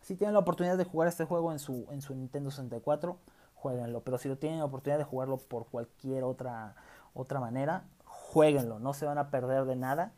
Si 0.00 0.16
tienen 0.16 0.34
la 0.34 0.40
oportunidad 0.40 0.76
de 0.76 0.82
jugar 0.82 1.06
este 1.06 1.26
juego 1.26 1.52
en 1.52 1.60
su, 1.60 1.86
en 1.92 2.02
su 2.02 2.12
Nintendo 2.16 2.50
64, 2.50 3.18
jueguenlo. 3.54 4.00
Pero 4.00 4.18
si 4.18 4.28
lo 4.28 4.36
tienen 4.36 4.58
la 4.58 4.64
oportunidad 4.64 4.98
de 4.98 5.04
jugarlo 5.04 5.36
por 5.36 5.66
cualquier 5.66 6.24
otra, 6.24 6.74
otra 7.14 7.38
manera, 7.38 7.84
jueguenlo. 8.04 8.80
No 8.80 8.94
se 8.94 9.06
van 9.06 9.18
a 9.18 9.30
perder 9.30 9.64
de 9.64 9.76
nada. 9.76 10.10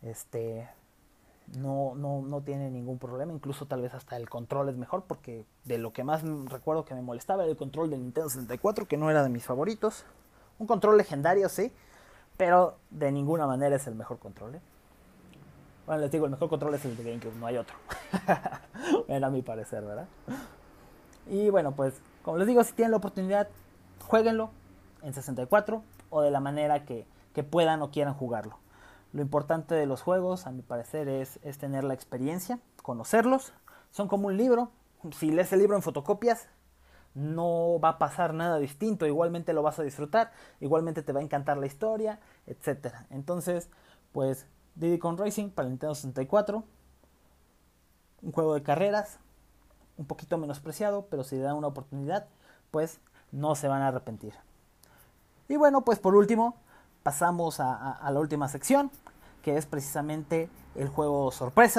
Este, 0.00 0.70
no, 1.56 1.94
no, 1.94 2.22
no 2.22 2.40
tiene 2.42 2.70
ningún 2.70 2.98
problema. 2.98 3.32
Incluso 3.32 3.66
tal 3.66 3.82
vez 3.82 3.94
hasta 3.94 4.16
el 4.16 4.28
control 4.28 4.68
es 4.68 4.76
mejor. 4.76 5.04
Porque 5.04 5.44
de 5.64 5.78
lo 5.78 5.92
que 5.92 6.04
más 6.04 6.22
recuerdo 6.46 6.84
que 6.84 6.94
me 6.94 7.02
molestaba 7.02 7.42
era 7.42 7.50
el 7.50 7.56
control 7.56 7.90
del 7.90 8.02
Nintendo 8.02 8.28
64, 8.28 8.86
que 8.86 8.96
no 8.96 9.10
era 9.10 9.22
de 9.22 9.28
mis 9.28 9.44
favoritos. 9.44 10.04
Un 10.58 10.66
control 10.66 10.96
legendario, 10.96 11.48
sí. 11.48 11.72
Pero 12.36 12.76
de 12.90 13.12
ninguna 13.12 13.46
manera 13.46 13.76
es 13.76 13.86
el 13.86 13.94
mejor 13.94 14.18
control. 14.18 14.56
¿eh? 14.56 14.60
Bueno, 15.86 16.02
les 16.02 16.10
digo, 16.10 16.24
el 16.26 16.30
mejor 16.30 16.48
control 16.48 16.74
es 16.74 16.84
el 16.84 16.96
de 16.96 17.04
GameCube, 17.04 17.34
no 17.38 17.46
hay 17.46 17.56
otro. 17.56 17.76
Era 19.08 19.30
mi 19.30 19.42
parecer, 19.42 19.84
¿verdad? 19.84 20.06
Y 21.26 21.50
bueno, 21.50 21.72
pues, 21.72 21.94
como 22.22 22.38
les 22.38 22.46
digo, 22.46 22.62
si 22.64 22.72
tienen 22.72 22.92
la 22.92 22.98
oportunidad, 22.98 23.48
jueguenlo 24.06 24.50
en 25.02 25.12
64 25.12 25.82
o 26.10 26.22
de 26.22 26.30
la 26.30 26.40
manera 26.40 26.84
que, 26.84 27.06
que 27.34 27.42
puedan 27.42 27.82
o 27.82 27.90
quieran 27.90 28.14
jugarlo. 28.14 28.61
Lo 29.12 29.20
importante 29.20 29.74
de 29.74 29.86
los 29.86 30.02
juegos, 30.02 30.46
a 30.46 30.52
mi 30.52 30.62
parecer, 30.62 31.08
es, 31.08 31.38
es 31.42 31.58
tener 31.58 31.84
la 31.84 31.94
experiencia, 31.94 32.58
conocerlos. 32.82 33.52
Son 33.90 34.08
como 34.08 34.28
un 34.28 34.36
libro. 34.36 34.70
Si 35.12 35.30
lees 35.30 35.52
el 35.52 35.58
libro 35.58 35.76
en 35.76 35.82
fotocopias, 35.82 36.48
no 37.14 37.78
va 37.78 37.90
a 37.90 37.98
pasar 37.98 38.34
nada 38.34 38.58
distinto. 38.58 39.06
Igualmente 39.06 39.52
lo 39.52 39.62
vas 39.62 39.78
a 39.78 39.82
disfrutar, 39.82 40.32
igualmente 40.60 41.02
te 41.02 41.12
va 41.12 41.20
a 41.20 41.22
encantar 41.22 41.58
la 41.58 41.66
historia, 41.66 42.20
etc. 42.46 42.94
Entonces, 43.10 43.68
pues 44.12 44.46
Diddy 44.74 44.98
Kong 44.98 45.18
Racing 45.18 45.50
para 45.50 45.68
Nintendo 45.68 45.94
64. 45.94 46.64
Un 48.22 48.32
juego 48.32 48.54
de 48.54 48.62
carreras, 48.62 49.18
un 49.96 50.06
poquito 50.06 50.38
menospreciado, 50.38 51.06
pero 51.10 51.24
si 51.24 51.36
le 51.36 51.42
dan 51.42 51.56
una 51.56 51.66
oportunidad, 51.66 52.28
pues 52.70 53.00
no 53.32 53.54
se 53.56 53.68
van 53.68 53.82
a 53.82 53.88
arrepentir. 53.88 54.34
Y 55.48 55.56
bueno, 55.56 55.84
pues 55.84 55.98
por 55.98 56.14
último, 56.14 56.56
pasamos 57.02 57.60
a, 57.60 58.08
la 58.10 58.20
última 58.20 58.48
sección, 58.48 58.90
que 59.42 59.56
es 59.56 59.66
precisamente 59.66 60.48
el 60.74 60.88
juego 60.88 61.30
sorpresa. 61.32 61.78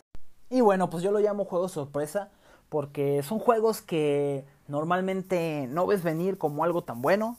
Y 0.50 0.62
bueno, 0.62 0.90
pues 0.90 1.04
yo 1.04 1.12
lo 1.12 1.20
llamo 1.20 1.46
juego 1.46 1.70
sorpresa 1.70 2.30
porque 2.70 3.24
son 3.24 3.40
juegos 3.40 3.82
que 3.82 4.46
normalmente 4.68 5.68
no 5.70 5.86
ves 5.86 6.04
venir 6.04 6.38
como 6.38 6.64
algo 6.64 6.84
tan 6.84 7.02
bueno, 7.02 7.38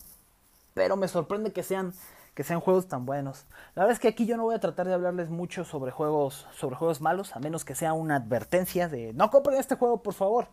pero 0.74 0.96
me 0.96 1.08
sorprende 1.08 1.52
que 1.52 1.62
sean 1.62 1.92
que 2.34 2.42
sean 2.42 2.60
juegos 2.60 2.88
tan 2.88 3.06
buenos. 3.06 3.46
La 3.74 3.82
verdad 3.82 3.92
es 3.92 4.00
que 4.00 4.08
aquí 4.08 4.26
yo 4.26 4.36
no 4.36 4.42
voy 4.42 4.56
a 4.56 4.60
tratar 4.60 4.88
de 4.88 4.94
hablarles 4.94 5.30
mucho 5.30 5.64
sobre 5.64 5.92
juegos, 5.92 6.46
sobre 6.56 6.74
juegos 6.76 7.00
malos, 7.00 7.36
a 7.36 7.38
menos 7.38 7.64
que 7.64 7.76
sea 7.76 7.92
una 7.92 8.16
advertencia 8.16 8.88
de 8.88 9.12
no 9.12 9.30
compren 9.30 9.58
este 9.58 9.76
juego, 9.76 10.02
por 10.02 10.14
favor. 10.14 10.48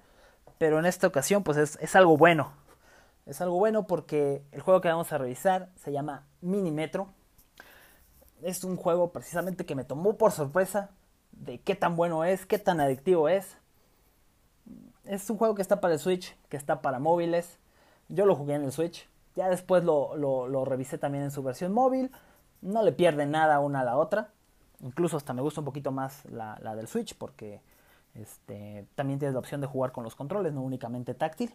Pero 0.60 0.78
en 0.78 0.86
esta 0.86 1.08
ocasión, 1.08 1.44
pues 1.44 1.58
es, 1.58 1.80
es 1.82 1.96
algo 1.96 2.18
bueno. 2.18 2.54
Es 3.26 3.42
algo 3.42 3.58
bueno 3.58 3.88
porque 3.88 4.44
el 4.52 4.62
juego 4.62 4.82
que 4.82 4.90
vamos 4.90 5.12
a 5.12 5.18
revisar 5.18 5.70
se 5.76 5.92
llama 5.92 6.28
Mini 6.42 6.72
Metro. 6.72 7.10
Es 8.42 8.64
un 8.64 8.76
juego 8.78 9.12
precisamente 9.12 9.66
que 9.66 9.76
me 9.76 9.84
tomó 9.84 10.18
por 10.18 10.32
sorpresa 10.32 10.92
de 11.32 11.60
qué 11.60 11.76
tan 11.76 11.96
bueno 11.96 12.24
es, 12.24 12.46
qué 12.46 12.60
tan 12.60 12.80
adictivo 12.80 13.30
es. 13.30 13.58
Es 15.06 15.30
un 15.30 15.38
juego 15.38 15.56
que 15.56 15.62
está 15.62 15.82
para 15.82 15.94
el 15.94 16.00
Switch, 16.00 16.36
que 16.50 16.58
está 16.58 16.82
para 16.82 17.00
móviles. 17.00 17.60
Yo 18.10 18.26
lo 18.26 18.36
jugué 18.36 18.56
en 18.56 18.64
el 18.64 18.72
Switch. 18.72 19.10
Ya 19.36 19.50
después 19.50 19.84
lo, 19.84 20.16
lo, 20.16 20.66
revisé 20.66 20.98
también 20.98 21.24
en 21.24 21.32
su 21.32 21.42
versión 21.44 21.72
móvil. 21.72 22.12
No 22.62 22.84
le 22.84 22.92
pierde 22.92 23.26
nada 23.26 23.60
una 23.60 23.82
a 23.82 23.84
la 23.84 23.98
otra. 23.98 24.32
Incluso 24.82 25.18
hasta 25.18 25.34
me 25.34 25.42
gusta 25.42 25.62
un 25.62 25.66
poquito 25.66 25.92
más 25.92 26.26
la, 26.26 26.58
la 26.62 26.76
del 26.76 26.88
Switch 26.88 27.16
porque 27.18 27.62
este, 28.16 28.88
también 28.96 29.20
tienes 29.20 29.34
la 29.34 29.40
opción 29.40 29.62
de 29.62 29.68
jugar 29.68 29.92
con 29.92 30.04
los 30.04 30.16
controles, 30.16 30.54
no 30.54 30.62
únicamente 30.62 31.14
táctil. 31.14 31.54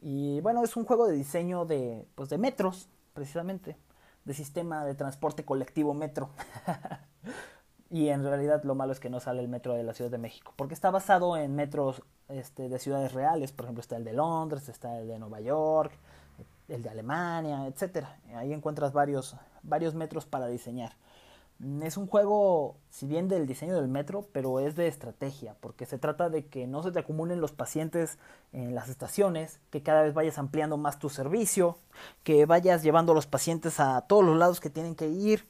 Y 0.00 0.40
bueno, 0.40 0.62
es 0.62 0.76
un 0.76 0.84
juego 0.84 1.06
de 1.06 1.16
diseño 1.16 1.64
de, 1.64 2.06
pues 2.14 2.28
de 2.28 2.38
metros, 2.38 2.88
precisamente, 3.14 3.76
de 4.24 4.34
sistema 4.34 4.84
de 4.84 4.94
transporte 4.94 5.44
colectivo 5.44 5.94
metro. 5.94 6.30
y 7.90 8.08
en 8.08 8.22
realidad 8.22 8.62
lo 8.64 8.74
malo 8.74 8.92
es 8.92 9.00
que 9.00 9.10
no 9.10 9.20
sale 9.20 9.40
el 9.40 9.48
metro 9.48 9.74
de 9.74 9.82
la 9.82 9.94
Ciudad 9.94 10.10
de 10.10 10.18
México, 10.18 10.52
porque 10.56 10.74
está 10.74 10.90
basado 10.90 11.36
en 11.36 11.54
metros 11.54 12.02
este, 12.28 12.68
de 12.68 12.78
ciudades 12.78 13.12
reales, 13.12 13.52
por 13.52 13.64
ejemplo 13.64 13.80
está 13.80 13.96
el 13.96 14.04
de 14.04 14.12
Londres, 14.12 14.68
está 14.68 14.98
el 14.98 15.08
de 15.08 15.18
Nueva 15.18 15.40
York, 15.40 15.92
el 16.68 16.82
de 16.82 16.90
Alemania, 16.90 17.66
etcétera. 17.66 18.18
Ahí 18.34 18.52
encuentras 18.52 18.92
varios, 18.92 19.36
varios 19.62 19.94
metros 19.94 20.26
para 20.26 20.46
diseñar. 20.46 20.92
Es 21.84 21.96
un 21.96 22.06
juego, 22.06 22.76
si 22.88 23.06
bien 23.06 23.26
del 23.26 23.46
diseño 23.46 23.74
del 23.74 23.88
metro, 23.88 24.28
pero 24.32 24.60
es 24.60 24.76
de 24.76 24.86
estrategia, 24.86 25.56
porque 25.60 25.86
se 25.86 25.98
trata 25.98 26.30
de 26.30 26.46
que 26.46 26.68
no 26.68 26.84
se 26.84 26.92
te 26.92 27.00
acumulen 27.00 27.40
los 27.40 27.50
pacientes 27.50 28.18
en 28.52 28.76
las 28.76 28.88
estaciones, 28.88 29.60
que 29.70 29.82
cada 29.82 30.02
vez 30.02 30.14
vayas 30.14 30.38
ampliando 30.38 30.76
más 30.76 31.00
tu 31.00 31.08
servicio, 31.08 31.76
que 32.22 32.46
vayas 32.46 32.84
llevando 32.84 33.10
a 33.10 33.14
los 33.16 33.26
pacientes 33.26 33.80
a 33.80 34.02
todos 34.02 34.24
los 34.24 34.36
lados 34.36 34.60
que 34.60 34.70
tienen 34.70 34.94
que 34.94 35.08
ir 35.08 35.48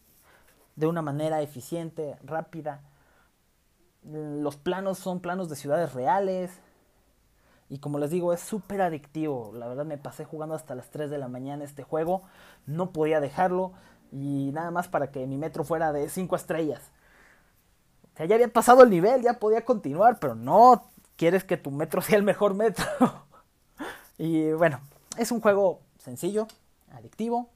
de 0.77 0.87
una 0.87 1.03
manera 1.03 1.43
eficiente, 1.43 2.17
rápida. 2.23 2.81
Los 4.03 4.57
planos 4.57 4.99
son 4.99 5.21
planos 5.21 5.51
de 5.51 5.57
ciudades 5.57 5.93
reales, 5.93 6.59
y 7.69 7.81
como 7.81 7.99
les 7.99 8.11
digo, 8.11 8.33
es 8.33 8.41
súper 8.41 8.81
adictivo. 8.81 9.53
La 9.55 9.69
verdad 9.69 9.85
me 9.85 9.99
pasé 9.99 10.25
jugando 10.25 10.55
hasta 10.55 10.75
las 10.75 10.89
3 10.91 11.11
de 11.11 11.19
la 11.19 11.29
mañana 11.29 11.65
este 11.65 11.83
juego. 11.83 12.23
No 12.65 12.93
podía 12.93 13.21
dejarlo. 13.21 13.73
Y 14.13 14.51
nada 14.53 14.71
más 14.71 14.89
para 14.89 15.11
que 15.11 15.27
mi 15.27 15.37
metro 15.37 15.65
fuera 15.65 15.93
de 15.93 16.09
5 16.09 16.37
estrellas. 16.37 16.81
O 18.15 18.17
sea, 18.17 18.27
ya 18.27 18.35
había 18.35 18.49
pasado 18.49 18.83
el 18.83 18.91
nivel, 18.91 19.23
ya 19.23 19.35
podía 19.35 19.65
continuar, 19.65 20.19
pero 20.19 20.35
no 20.35 20.85
quieres 21.17 21.45
que 21.45 21.57
tu 21.57 21.71
metro 21.71 22.01
sea 22.03 22.17
el 22.17 22.23
mejor 22.25 22.55
metro. 22.55 22.87
y 24.19 24.53
bueno, 24.53 24.81
es 25.17 25.31
un 25.31 25.41
juego 25.41 25.81
sencillo, 25.99 26.47
adictivo, 26.91 27.51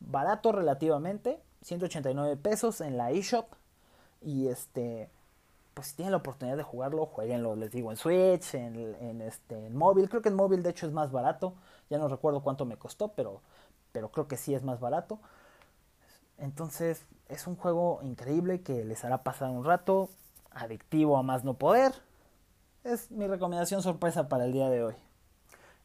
barato 0.00 0.52
relativamente, 0.52 1.40
189 1.62 2.36
pesos 2.36 2.80
en 2.80 2.96
la 2.96 3.10
eShop. 3.10 3.46
Y 4.22 4.48
este, 4.48 5.10
pues 5.74 5.88
si 5.88 5.96
tienen 5.96 6.12
la 6.12 6.18
oportunidad 6.18 6.56
de 6.56 6.62
jugarlo, 6.62 7.06
jueguenlo, 7.06 7.56
les 7.56 7.70
digo, 7.70 7.90
en 7.90 7.96
Switch, 7.96 8.54
en, 8.54 8.94
en, 9.00 9.20
este, 9.20 9.66
en 9.66 9.76
móvil. 9.76 10.08
Creo 10.08 10.22
que 10.22 10.28
en 10.28 10.36
móvil 10.36 10.62
de 10.62 10.70
hecho 10.70 10.86
es 10.86 10.92
más 10.92 11.12
barato. 11.12 11.54
Ya 11.90 11.98
no 11.98 12.08
recuerdo 12.08 12.42
cuánto 12.42 12.64
me 12.64 12.76
costó, 12.76 13.08
pero, 13.08 13.42
pero 13.92 14.10
creo 14.10 14.26
que 14.26 14.36
sí 14.36 14.54
es 14.54 14.62
más 14.62 14.80
barato. 14.80 15.18
Entonces 16.38 17.04
es 17.28 17.46
un 17.46 17.56
juego 17.56 18.00
increíble 18.02 18.62
que 18.62 18.84
les 18.84 19.04
hará 19.04 19.22
pasar 19.22 19.50
un 19.50 19.64
rato, 19.64 20.10
adictivo 20.50 21.16
a 21.16 21.22
más 21.22 21.44
no 21.44 21.54
poder. 21.54 21.92
Es 22.84 23.10
mi 23.10 23.26
recomendación 23.26 23.82
sorpresa 23.82 24.28
para 24.28 24.44
el 24.44 24.52
día 24.52 24.68
de 24.68 24.84
hoy. 24.84 24.94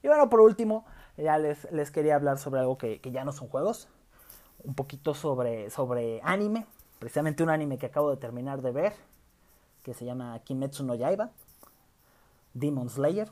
Y 0.03 0.07
bueno, 0.07 0.29
por 0.29 0.41
último, 0.41 0.85
ya 1.17 1.37
les, 1.37 1.71
les 1.71 1.91
quería 1.91 2.15
hablar 2.15 2.37
sobre 2.37 2.59
algo 2.59 2.77
que, 2.77 2.99
que 3.01 3.11
ya 3.11 3.23
no 3.23 3.31
son 3.31 3.47
juegos. 3.47 3.87
Un 4.63 4.75
poquito 4.75 5.13
sobre, 5.13 5.69
sobre 5.69 6.21
anime. 6.23 6.65
Precisamente 6.99 7.43
un 7.43 7.49
anime 7.49 7.77
que 7.77 7.87
acabo 7.87 8.11
de 8.11 8.17
terminar 8.17 8.61
de 8.61 8.71
ver 8.71 8.93
que 9.83 9.93
se 9.93 10.05
llama 10.05 10.39
Kimetsu 10.39 10.83
no 10.83 10.95
Yaiba, 10.95 11.31
Demon 12.53 12.89
Slayer. 12.89 13.29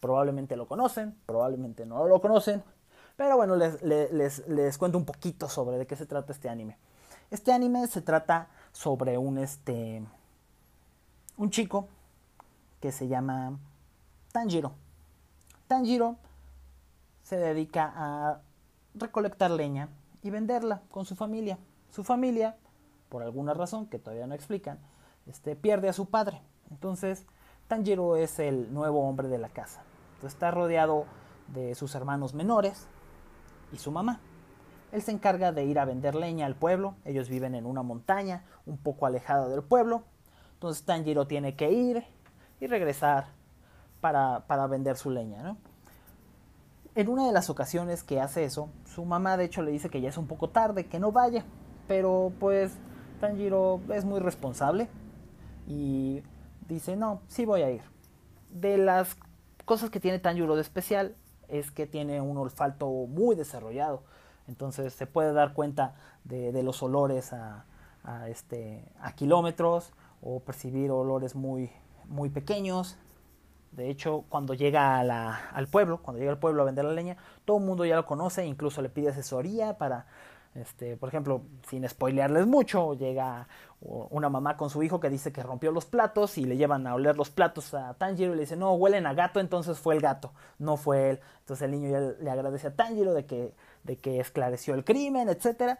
Probablemente 0.00 0.56
lo 0.56 0.68
conocen, 0.68 1.16
probablemente 1.26 1.86
no 1.86 2.06
lo 2.06 2.20
conocen, 2.20 2.62
pero 3.16 3.36
bueno, 3.36 3.56
les, 3.56 3.82
les, 3.82 4.46
les, 4.46 4.78
cuento 4.78 4.98
un 4.98 5.06
poquito 5.06 5.48
sobre 5.48 5.78
de 5.78 5.86
qué 5.86 5.96
se 5.96 6.04
trata 6.04 6.32
este 6.32 6.50
anime. 6.50 6.76
Este 7.30 7.50
anime 7.52 7.86
se 7.86 8.02
trata 8.02 8.48
sobre 8.72 9.16
un, 9.16 9.38
este, 9.38 10.04
un 11.38 11.50
chico 11.50 11.88
que 12.80 12.92
se 12.92 13.08
llama 13.08 13.58
Tanjiro. 14.32 14.72
Tanjiro 15.66 16.16
se 17.22 17.36
dedica 17.38 17.92
a 17.96 18.40
recolectar 18.94 19.50
leña 19.50 19.88
y 20.22 20.30
venderla 20.30 20.82
con 20.90 21.06
su 21.06 21.16
familia. 21.16 21.58
Su 21.90 22.04
familia, 22.04 22.56
por 23.08 23.22
alguna 23.22 23.54
razón 23.54 23.86
que 23.86 23.98
todavía 23.98 24.26
no 24.26 24.34
explican, 24.34 24.78
este, 25.26 25.56
pierde 25.56 25.88
a 25.88 25.94
su 25.94 26.10
padre. 26.10 26.42
Entonces, 26.70 27.24
Tanjiro 27.66 28.16
es 28.16 28.38
el 28.38 28.72
nuevo 28.74 29.08
hombre 29.08 29.28
de 29.28 29.38
la 29.38 29.48
casa. 29.48 29.82
está 30.22 30.50
rodeado 30.50 31.06
de 31.48 31.74
sus 31.74 31.94
hermanos 31.94 32.34
menores 32.34 32.88
y 33.76 33.78
su 33.78 33.92
mamá. 33.92 34.20
Él 34.90 35.02
se 35.02 35.12
encarga 35.12 35.52
de 35.52 35.64
ir 35.64 35.78
a 35.78 35.84
vender 35.84 36.14
leña 36.14 36.46
al 36.46 36.56
pueblo. 36.56 36.94
Ellos 37.04 37.28
viven 37.28 37.54
en 37.54 37.66
una 37.66 37.82
montaña 37.82 38.44
un 38.64 38.78
poco 38.78 39.06
alejada 39.06 39.48
del 39.48 39.62
pueblo. 39.62 40.04
Entonces 40.54 40.84
Tanjiro 40.84 41.26
tiene 41.26 41.54
que 41.54 41.70
ir 41.70 42.04
y 42.60 42.66
regresar 42.66 43.26
para, 44.00 44.46
para 44.46 44.66
vender 44.66 44.96
su 44.96 45.10
leña. 45.10 45.42
¿no? 45.42 45.58
En 46.94 47.08
una 47.08 47.26
de 47.26 47.32
las 47.32 47.50
ocasiones 47.50 48.02
que 48.02 48.20
hace 48.20 48.44
eso, 48.44 48.70
su 48.86 49.04
mamá 49.04 49.36
de 49.36 49.44
hecho 49.44 49.60
le 49.60 49.70
dice 49.70 49.90
que 49.90 50.00
ya 50.00 50.08
es 50.08 50.16
un 50.16 50.26
poco 50.26 50.48
tarde, 50.48 50.86
que 50.86 50.98
no 50.98 51.12
vaya. 51.12 51.44
Pero 51.86 52.32
pues 52.40 52.72
Tanjiro 53.20 53.80
es 53.92 54.04
muy 54.06 54.20
responsable 54.20 54.88
y 55.66 56.22
dice, 56.68 56.96
no, 56.96 57.20
sí 57.28 57.44
voy 57.44 57.62
a 57.62 57.70
ir. 57.70 57.82
De 58.50 58.78
las 58.78 59.16
cosas 59.66 59.90
que 59.90 60.00
tiene 60.00 60.18
Tanjiro 60.18 60.54
de 60.54 60.62
especial 60.62 61.16
es 61.48 61.70
que 61.70 61.86
tiene 61.86 62.20
un 62.20 62.36
olfato 62.36 62.88
muy 62.88 63.36
desarrollado. 63.36 64.02
Entonces 64.48 64.92
se 64.92 65.06
puede 65.06 65.32
dar 65.32 65.52
cuenta 65.54 65.94
de, 66.24 66.62
los 66.62 66.82
olores 66.82 67.32
a, 67.32 67.64
este, 68.28 68.84
a 69.00 69.12
kilómetros 69.12 69.92
o 70.22 70.40
percibir 70.40 70.90
olores 70.90 71.34
muy, 71.34 71.70
muy 72.06 72.30
pequeños. 72.30 72.96
De 73.72 73.90
hecho, 73.90 74.24
cuando 74.28 74.54
llega 74.54 75.00
al 75.00 75.68
pueblo, 75.68 76.00
cuando 76.02 76.18
llega 76.18 76.32
al 76.32 76.38
pueblo 76.38 76.62
a 76.62 76.66
vender 76.66 76.84
la 76.84 76.92
leña, 76.92 77.16
todo 77.44 77.58
el 77.58 77.64
mundo 77.64 77.84
ya 77.84 77.96
lo 77.96 78.06
conoce, 78.06 78.46
incluso 78.46 78.80
le 78.80 78.88
pide 78.88 79.10
asesoría 79.10 79.76
para 79.76 80.06
este, 80.60 80.96
por 80.96 81.08
ejemplo, 81.08 81.42
sin 81.68 81.88
spoilearles 81.88 82.46
mucho, 82.46 82.94
llega 82.94 83.46
una 83.80 84.28
mamá 84.30 84.56
con 84.56 84.70
su 84.70 84.82
hijo 84.82 85.00
que 85.00 85.10
dice 85.10 85.32
que 85.32 85.42
rompió 85.42 85.70
los 85.70 85.84
platos 85.84 86.38
y 86.38 86.44
le 86.44 86.56
llevan 86.56 86.86
a 86.86 86.94
oler 86.94 87.16
los 87.16 87.30
platos 87.30 87.74
a 87.74 87.94
Tanjiro 87.94 88.32
y 88.32 88.36
le 88.36 88.40
dice, 88.42 88.56
no, 88.56 88.72
huelen 88.72 89.06
a 89.06 89.14
gato, 89.14 89.38
entonces 89.38 89.78
fue 89.78 89.94
el 89.94 90.00
gato, 90.00 90.32
no 90.58 90.76
fue 90.76 91.10
él. 91.10 91.20
Entonces 91.40 91.64
el 91.64 91.70
niño 91.72 91.90
ya 91.90 92.00
le 92.00 92.30
agradece 92.30 92.68
a 92.68 92.74
Tanjiro 92.74 93.12
de 93.12 93.26
que, 93.26 93.54
de 93.84 93.98
que 93.98 94.18
esclareció 94.18 94.74
el 94.74 94.84
crimen, 94.84 95.28
etc. 95.28 95.78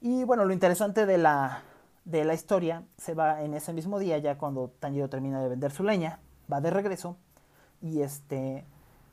Y 0.00 0.24
bueno, 0.24 0.44
lo 0.44 0.52
interesante 0.52 1.06
de 1.06 1.18
la, 1.18 1.62
de 2.04 2.24
la 2.24 2.34
historia 2.34 2.84
se 2.96 3.14
va 3.14 3.42
en 3.42 3.54
ese 3.54 3.72
mismo 3.72 3.98
día, 3.98 4.18
ya 4.18 4.38
cuando 4.38 4.72
Tanjiro 4.78 5.08
termina 5.08 5.42
de 5.42 5.48
vender 5.48 5.72
su 5.72 5.82
leña, 5.82 6.20
va 6.50 6.60
de 6.60 6.70
regreso 6.70 7.16
y 7.82 8.02
este 8.02 8.64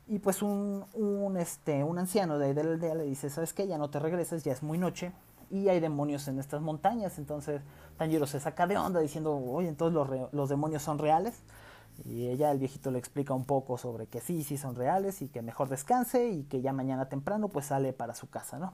y 0.08 0.20
pues 0.20 0.42
un, 0.42 0.86
un, 0.94 1.38
este, 1.38 1.84
un 1.84 1.98
anciano 1.98 2.38
de, 2.38 2.54
de 2.54 2.64
la 2.64 2.72
aldea 2.72 2.96
le 2.96 3.04
dice, 3.04 3.30
¿sabes 3.30 3.54
qué? 3.54 3.68
Ya 3.68 3.78
no 3.78 3.90
te 3.90 4.00
regreses, 4.00 4.44
ya 4.44 4.52
es 4.52 4.62
muy 4.62 4.78
noche 4.78 5.12
y 5.50 5.70
hay 5.70 5.80
demonios 5.80 6.28
en 6.28 6.40
estas 6.40 6.62
montañas. 6.62 7.18
Entonces 7.18 7.62
Tanjiro 7.98 8.28
se 8.28 8.40
saca 8.40 8.68
de 8.68 8.78
onda 8.78 9.00
diciendo, 9.00 9.36
oye, 9.36 9.68
entonces 9.68 9.94
los, 9.94 10.34
los 10.34 10.50
demonios 10.50 10.84
son 10.84 11.00
reales. 11.00 11.42
Y 12.04 12.28
ella, 12.28 12.52
el 12.52 12.60
viejito, 12.60 12.92
le 12.92 13.00
explica 13.00 13.34
un 13.34 13.46
poco 13.46 13.78
sobre 13.78 14.08
que 14.08 14.20
sí, 14.20 14.44
sí 14.44 14.58
son 14.58 14.76
reales 14.76 15.22
y 15.22 15.30
que 15.30 15.42
mejor 15.42 15.70
descanse 15.70 16.28
y 16.30 16.44
que 16.44 16.62
ya 16.62 16.74
mañana 16.74 17.08
temprano 17.08 17.48
pues 17.48 17.68
sale 17.68 17.94
para 17.94 18.14
su 18.16 18.30
casa, 18.30 18.60
¿no? 18.60 18.74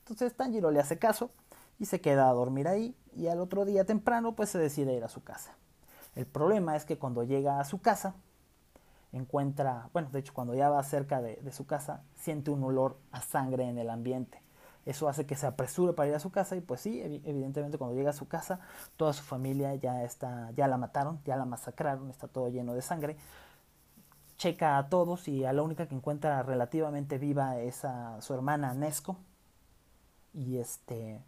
Entonces 0.00 0.36
Tanjiro 0.36 0.70
le 0.72 0.80
hace 0.80 0.98
caso 0.98 1.30
y 1.78 1.86
se 1.86 2.00
queda 2.00 2.28
a 2.28 2.32
dormir 2.32 2.66
ahí 2.66 2.96
y 3.14 3.28
al 3.28 3.40
otro 3.40 3.64
día 3.64 3.84
temprano 3.84 4.34
pues 4.34 4.50
se 4.50 4.58
decide 4.58 4.94
ir 4.94 5.04
a 5.04 5.08
su 5.08 5.22
casa. 5.22 5.54
El 6.16 6.26
problema 6.26 6.74
es 6.74 6.84
que 6.84 6.98
cuando 6.98 7.22
llega 7.22 7.60
a 7.60 7.64
su 7.64 7.80
casa 7.80 8.16
encuentra, 9.12 9.88
bueno, 9.92 10.08
de 10.12 10.20
hecho 10.20 10.34
cuando 10.34 10.54
ya 10.54 10.68
va 10.70 10.82
cerca 10.82 11.20
de, 11.20 11.38
su 11.52 11.66
casa, 11.66 12.02
siente 12.16 12.50
un 12.50 12.62
olor 12.62 12.98
a 13.12 13.20
sangre 13.20 13.68
en 13.68 13.78
el 13.78 13.90
ambiente. 13.90 14.42
Eso 14.86 15.08
hace 15.08 15.26
que 15.26 15.36
se 15.36 15.46
apresure 15.46 15.92
para 15.92 16.08
ir 16.08 16.14
a 16.14 16.20
su 16.20 16.30
casa 16.30 16.56
y 16.56 16.60
pues 16.60 16.80
sí, 16.80 17.00
evidentemente 17.24 17.76
cuando 17.76 17.96
llega 17.96 18.10
a 18.10 18.14
su 18.14 18.28
casa, 18.28 18.60
toda 18.96 19.12
su 19.12 19.22
familia 19.22 19.74
ya 19.74 20.04
está, 20.04 20.50
ya 20.52 20.68
la 20.68 20.78
mataron, 20.78 21.20
ya 21.24 21.36
la 21.36 21.44
masacraron, 21.44 22.10
está 22.10 22.28
todo 22.28 22.48
lleno 22.48 22.74
de 22.74 22.82
sangre. 22.82 23.16
Checa 24.36 24.78
a 24.78 24.88
todos 24.88 25.28
y 25.28 25.44
a 25.44 25.52
la 25.52 25.62
única 25.62 25.86
que 25.86 25.94
encuentra 25.94 26.42
relativamente 26.42 27.18
viva 27.18 27.58
es 27.58 27.84
a 27.84 28.20
su 28.22 28.32
hermana 28.32 28.72
Nesco. 28.72 29.18
Y 30.32 30.58
este 30.58 31.20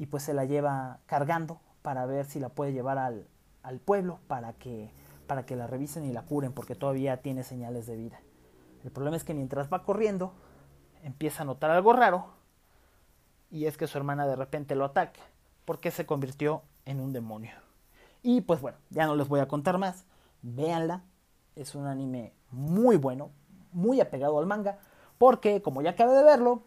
y 0.00 0.06
pues 0.06 0.22
se 0.22 0.32
la 0.32 0.46
lleva 0.46 1.00
cargando 1.04 1.60
para 1.82 2.06
ver 2.06 2.24
si 2.24 2.40
la 2.40 2.48
puede 2.48 2.72
llevar 2.72 2.96
al, 2.96 3.26
al 3.62 3.80
pueblo 3.80 4.18
para 4.28 4.54
que 4.54 4.90
para 5.30 5.46
que 5.46 5.54
la 5.54 5.68
revisen 5.68 6.04
y 6.04 6.12
la 6.12 6.22
curen 6.22 6.52
porque 6.52 6.74
todavía 6.74 7.18
tiene 7.18 7.44
señales 7.44 7.86
de 7.86 7.94
vida. 7.94 8.20
El 8.82 8.90
problema 8.90 9.16
es 9.16 9.22
que 9.22 9.32
mientras 9.32 9.72
va 9.72 9.84
corriendo, 9.84 10.32
empieza 11.04 11.44
a 11.44 11.46
notar 11.46 11.70
algo 11.70 11.92
raro 11.92 12.26
y 13.48 13.66
es 13.66 13.76
que 13.76 13.86
su 13.86 13.96
hermana 13.96 14.26
de 14.26 14.34
repente 14.34 14.74
lo 14.74 14.86
ataca 14.86 15.20
porque 15.64 15.92
se 15.92 16.04
convirtió 16.04 16.62
en 16.84 16.98
un 16.98 17.12
demonio. 17.12 17.52
Y 18.24 18.40
pues 18.40 18.60
bueno, 18.60 18.78
ya 18.90 19.06
no 19.06 19.14
les 19.14 19.28
voy 19.28 19.38
a 19.38 19.46
contar 19.46 19.78
más. 19.78 20.04
Véanla, 20.42 21.04
es 21.54 21.76
un 21.76 21.86
anime 21.86 22.34
muy 22.50 22.96
bueno, 22.96 23.30
muy 23.70 24.00
apegado 24.00 24.36
al 24.36 24.46
manga, 24.46 24.80
porque 25.16 25.62
como 25.62 25.80
ya 25.80 25.90
acabé 25.90 26.12
de 26.12 26.24
verlo, 26.24 26.64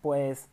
pues 0.00 0.48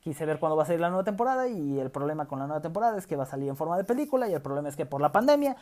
quise 0.00 0.26
ver 0.26 0.38
cuándo 0.38 0.56
va 0.56 0.64
a 0.64 0.66
salir 0.66 0.80
la 0.80 0.88
nueva 0.88 1.04
temporada 1.04 1.48
y 1.48 1.78
el 1.78 1.90
problema 1.90 2.28
con 2.28 2.38
la 2.38 2.46
nueva 2.46 2.60
temporada 2.60 2.96
es 2.98 3.06
que 3.06 3.16
va 3.16 3.24
a 3.24 3.26
salir 3.26 3.48
en 3.48 3.56
forma 3.56 3.76
de 3.76 3.84
película 3.84 4.28
y 4.28 4.34
el 4.34 4.42
problema 4.42 4.68
es 4.68 4.76
que 4.76 4.86
por 4.86 5.00
la 5.00 5.12
pandemia 5.12 5.56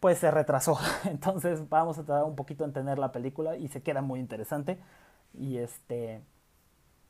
pues 0.00 0.18
se 0.18 0.30
retrasó. 0.30 0.78
Entonces 1.04 1.68
vamos 1.68 1.98
a 1.98 2.04
tardar 2.04 2.24
un 2.24 2.36
poquito 2.36 2.64
en 2.64 2.72
tener 2.72 2.98
la 2.98 3.12
película 3.12 3.56
y 3.56 3.68
se 3.68 3.82
queda 3.82 4.02
muy 4.02 4.20
interesante. 4.20 4.78
Y 5.34 5.58
este, 5.58 6.22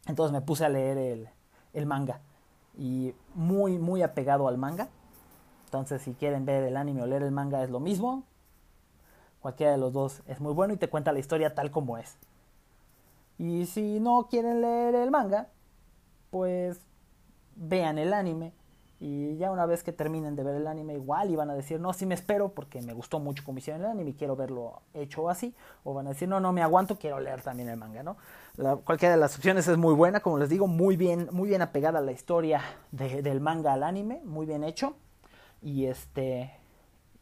entonces 0.07 0.33
me 0.33 0.41
puse 0.41 0.65
a 0.65 0.69
leer 0.69 0.99
el, 0.99 1.29
el 1.75 1.87
manga 1.87 2.21
y 2.77 3.15
muy, 3.35 3.79
muy 3.79 4.03
apegado 4.03 4.49
al 4.49 4.59
manga. 4.59 4.89
Entonces 5.67 6.03
si 6.03 6.15
quieren 6.15 6.45
ver 6.45 6.65
el 6.65 6.77
anime 6.77 7.03
o 7.03 7.07
leer 7.07 7.23
el 7.23 7.31
manga 7.31 7.63
es 7.63 7.71
lo 7.71 7.79
mismo. 7.79 8.25
Cualquiera 9.41 9.73
de 9.73 9.79
los 9.79 9.93
dos 9.93 10.23
es 10.27 10.41
muy 10.41 10.53
bueno 10.53 10.75
y 10.75 10.77
te 10.77 10.89
cuenta 10.89 11.13
la 11.13 11.21
historia 11.21 11.55
tal 11.55 11.71
como 11.71 11.99
es. 11.99 12.17
Y 13.39 13.67
si 13.67 14.01
no 14.01 14.27
quieren 14.29 14.61
leer 14.61 14.95
el 14.97 15.11
manga, 15.11 15.49
pues 16.31 16.81
vean 17.55 17.99
el 17.99 18.13
anime 18.13 18.53
y 18.99 19.37
ya 19.37 19.51
una 19.51 19.67
vez 19.67 19.83
que 19.83 19.93
terminen 19.93 20.37
de 20.37 20.43
ver 20.43 20.55
el 20.55 20.67
anime, 20.67 20.95
igual 20.95 21.31
y 21.31 21.37
van 21.37 21.51
a 21.51 21.55
decir, 21.55 21.79
no, 21.79 21.93
sí 21.93 22.07
me 22.07 22.15
espero 22.15 22.51
porque 22.51 22.81
me 22.81 22.95
gustó 22.95 23.21
mucho 23.21 23.45
como 23.45 23.59
hicieron 23.59 23.83
el 23.85 23.91
anime 23.91 24.11
y 24.11 24.15
quiero 24.15 24.37
verlo 24.37 24.81
hecho 24.95 25.29
así. 25.29 25.55
O 25.85 25.93
van 25.93 26.07
a 26.07 26.11
decir, 26.11 26.29
no, 26.29 26.41
no 26.41 26.53
me 26.53 26.63
aguanto, 26.63 26.99
quiero 26.99 27.21
leer 27.21 27.43
también 27.43 27.69
el 27.69 27.77
manga, 27.77 28.03
¿no? 28.03 28.17
cualquiera 28.85 29.15
de 29.15 29.21
las 29.21 29.37
opciones 29.37 29.69
es 29.69 29.77
muy 29.77 29.93
buena, 29.93 30.21
como 30.21 30.39
les 30.39 30.49
digo, 30.49 30.67
muy 30.67 30.97
bien, 30.97 31.29
muy 31.31 31.51
bien 31.51 31.61
apegada 31.61 31.99
a 31.99 32.03
la 32.03 32.13
historia 32.13 32.63
del 32.91 33.41
manga 33.41 33.75
al 33.75 33.83
anime, 33.83 34.23
muy 34.25 34.47
bien 34.47 34.65
hecho. 34.65 34.97
Y 35.61 35.87
este, 35.87 36.53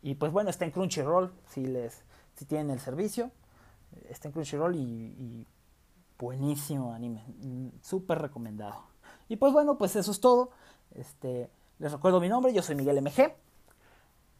y 0.00 0.14
pues 0.14 0.30
bueno, 0.30 0.50
está 0.50 0.64
en 0.64 0.70
Crunchyroll, 0.70 1.32
si 1.48 1.66
les, 1.66 2.04
si 2.34 2.44
tienen 2.44 2.70
el 2.70 2.78
servicio. 2.78 3.32
Está 4.08 4.28
en 4.28 4.32
Crunchyroll 4.32 4.76
y, 4.76 4.78
y 4.78 5.46
buenísimo 6.18 6.92
anime, 6.92 7.24
súper 7.82 8.20
recomendado. 8.20 8.84
Y 9.28 9.37
pues 9.37 9.52
bueno, 9.52 9.76
pues 9.76 9.96
eso 9.96 10.12
es 10.12 10.20
todo. 10.20 10.50
Este, 10.92 11.50
les 11.78 11.92
recuerdo 11.92 12.20
mi 12.20 12.28
nombre, 12.28 12.52
yo 12.52 12.62
soy 12.62 12.74
Miguel 12.74 13.00
MG. 13.02 13.34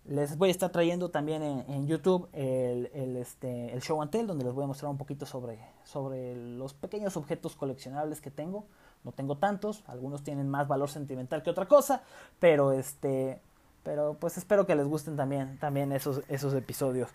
Les 0.07 0.37
voy 0.37 0.51
a 0.51 0.53
estar 0.53 0.71
trayendo 0.71 1.11
también 1.11 1.43
en, 1.43 1.87
YouTube 1.87 2.29
el, 2.33 3.17
este, 3.17 3.73
el, 3.73 3.81
show 3.81 4.03
and 4.03 4.11
tell, 4.11 4.27
donde 4.27 4.45
les 4.45 4.53
voy 4.53 4.65
a 4.65 4.67
mostrar 4.67 4.91
un 4.91 4.99
poquito 4.99 5.25
sobre, 5.25 5.59
sobre 5.85 6.37
los 6.37 6.75
pequeños 6.75 7.17
objetos 7.17 7.57
coleccionables 7.57 8.21
que 8.21 8.31
tengo. 8.31 8.67
No 9.03 9.13
tengo 9.13 9.39
tantos, 9.39 9.83
algunos 9.87 10.23
tienen 10.23 10.49
más 10.49 10.69
valor 10.69 10.91
sentimental 10.91 11.43
que 11.43 11.51
otra 11.51 11.67
cosa, 11.67 12.03
pero 12.39 12.73
este, 12.73 13.41
pero 13.83 14.15
pues 14.21 14.37
espero 14.37 14.67
que 14.67 14.75
les 14.75 14.87
gusten 14.87 15.17
también, 15.17 15.59
también 15.59 15.93
esos, 15.93 16.23
esos 16.29 16.53
episodios. 16.55 17.11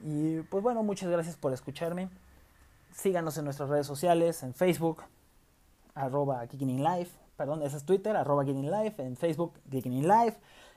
Y 0.00 0.40
pues 0.42 0.62
bueno, 0.62 0.82
muchas 0.82 1.10
gracias 1.10 1.36
por 1.36 1.52
escucharme. 1.52 2.08
Síganos 2.92 3.36
en 3.38 3.44
nuestras 3.44 3.68
redes 3.68 3.86
sociales, 3.86 4.42
en 4.42 4.54
Facebook, 4.54 5.02
arroba 5.94 6.44
Live, 6.44 7.10
perdón, 7.38 7.62
ese 7.62 7.76
es 7.76 7.84
Twitter, 7.84 8.16
arroba 8.16 8.44
en 8.44 9.16
Facebook 9.16 9.60
Geeking 9.70 10.04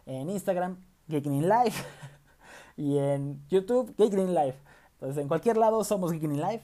en 0.05 0.29
Instagram 0.29 0.77
Geeking 1.09 1.43
y 2.77 2.99
en 2.99 3.41
YouTube 3.49 3.93
Geeking 3.97 4.35
Life. 4.35 4.59
Entonces 4.93 5.23
en 5.23 5.27
cualquier 5.27 5.57
lado 5.57 5.83
somos 5.83 6.11
Geeking 6.11 6.39
Life. 6.39 6.63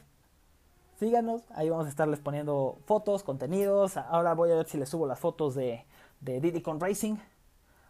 Síganos, 1.00 1.42
ahí 1.50 1.70
vamos 1.72 1.88
a 1.88 1.90
estarles 1.90 2.20
poniendo 2.20 2.78
fotos, 2.86 3.24
contenidos. 3.24 3.98
Ahora 3.98 4.36
voy 4.36 4.52
a 4.52 4.56
ver 4.56 4.68
si 4.68 4.78
les 4.78 4.88
subo 4.88 5.08
las 5.08 5.20
fotos 5.20 5.56
de, 5.56 5.84
de 6.22 6.42
Diddy 6.42 6.62
Con 6.62 6.80
Racing. 6.80 7.16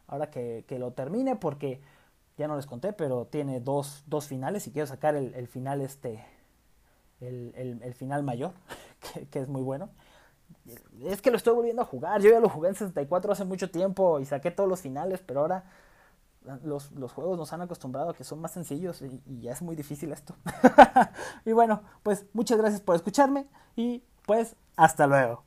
Ahora 0.08 0.32
que, 0.32 0.64
que, 0.66 0.80
lo 0.80 0.92
termine, 0.92 1.36
porque 1.36 1.82
ya 2.38 2.48
no 2.48 2.56
les 2.56 2.66
conté, 2.66 2.94
pero 2.94 3.26
tiene 3.26 3.60
dos, 3.60 4.04
dos 4.08 4.28
finales 4.28 4.66
y 4.68 4.72
quiero 4.72 4.88
sacar 4.88 5.16
el, 5.16 5.34
el 5.36 5.48
final 5.50 5.82
este, 5.82 6.24
el, 7.20 7.52
el, 7.58 7.84
el, 7.84 7.94
final 7.94 8.24
mayor, 8.24 8.54
que, 9.14 9.28
que 9.28 9.40
es 9.40 9.50
muy 9.50 9.62
bueno 9.62 9.90
es 11.04 11.22
que 11.22 11.32
lo 11.32 11.38
estoy 11.38 11.54
volviendo 11.54 11.82
a 11.82 11.86
jugar. 11.86 12.22
Yo 12.22 12.30
ya 12.32 12.40
lo 12.40 12.50
jugué 12.50 12.70
en 12.70 12.76
64 12.76 13.32
hace 13.32 13.46
mucho 13.46 13.70
tiempo 13.70 14.20
y 14.20 14.26
saqué 14.26 14.52
todos 14.52 14.70
los 14.70 14.82
finales, 14.82 15.22
pero 15.26 15.42
ahora 15.42 15.64
Los, 16.64 16.92
los, 16.94 17.12
juegos 17.12 17.38
nos 17.38 17.52
han 17.54 17.62
acostumbrado 17.62 18.12
a 18.12 18.14
que 18.14 18.24
son 18.24 18.40
más 18.40 18.52
sencillos 18.52 19.02
y, 19.02 19.22
y 19.26 19.42
ya 19.42 19.52
es 19.52 19.62
muy 19.62 19.76
difícil 19.76 20.12
esto. 20.12 20.36
y 21.46 21.52
bueno, 21.52 21.84
pues 22.04 22.26
muchas 22.34 22.58
gracias 22.58 22.82
por 22.82 22.96
escucharme 22.96 23.48
y 23.76 24.04
pues 24.26 24.56
hasta 24.78 25.08
luego. 25.08 25.47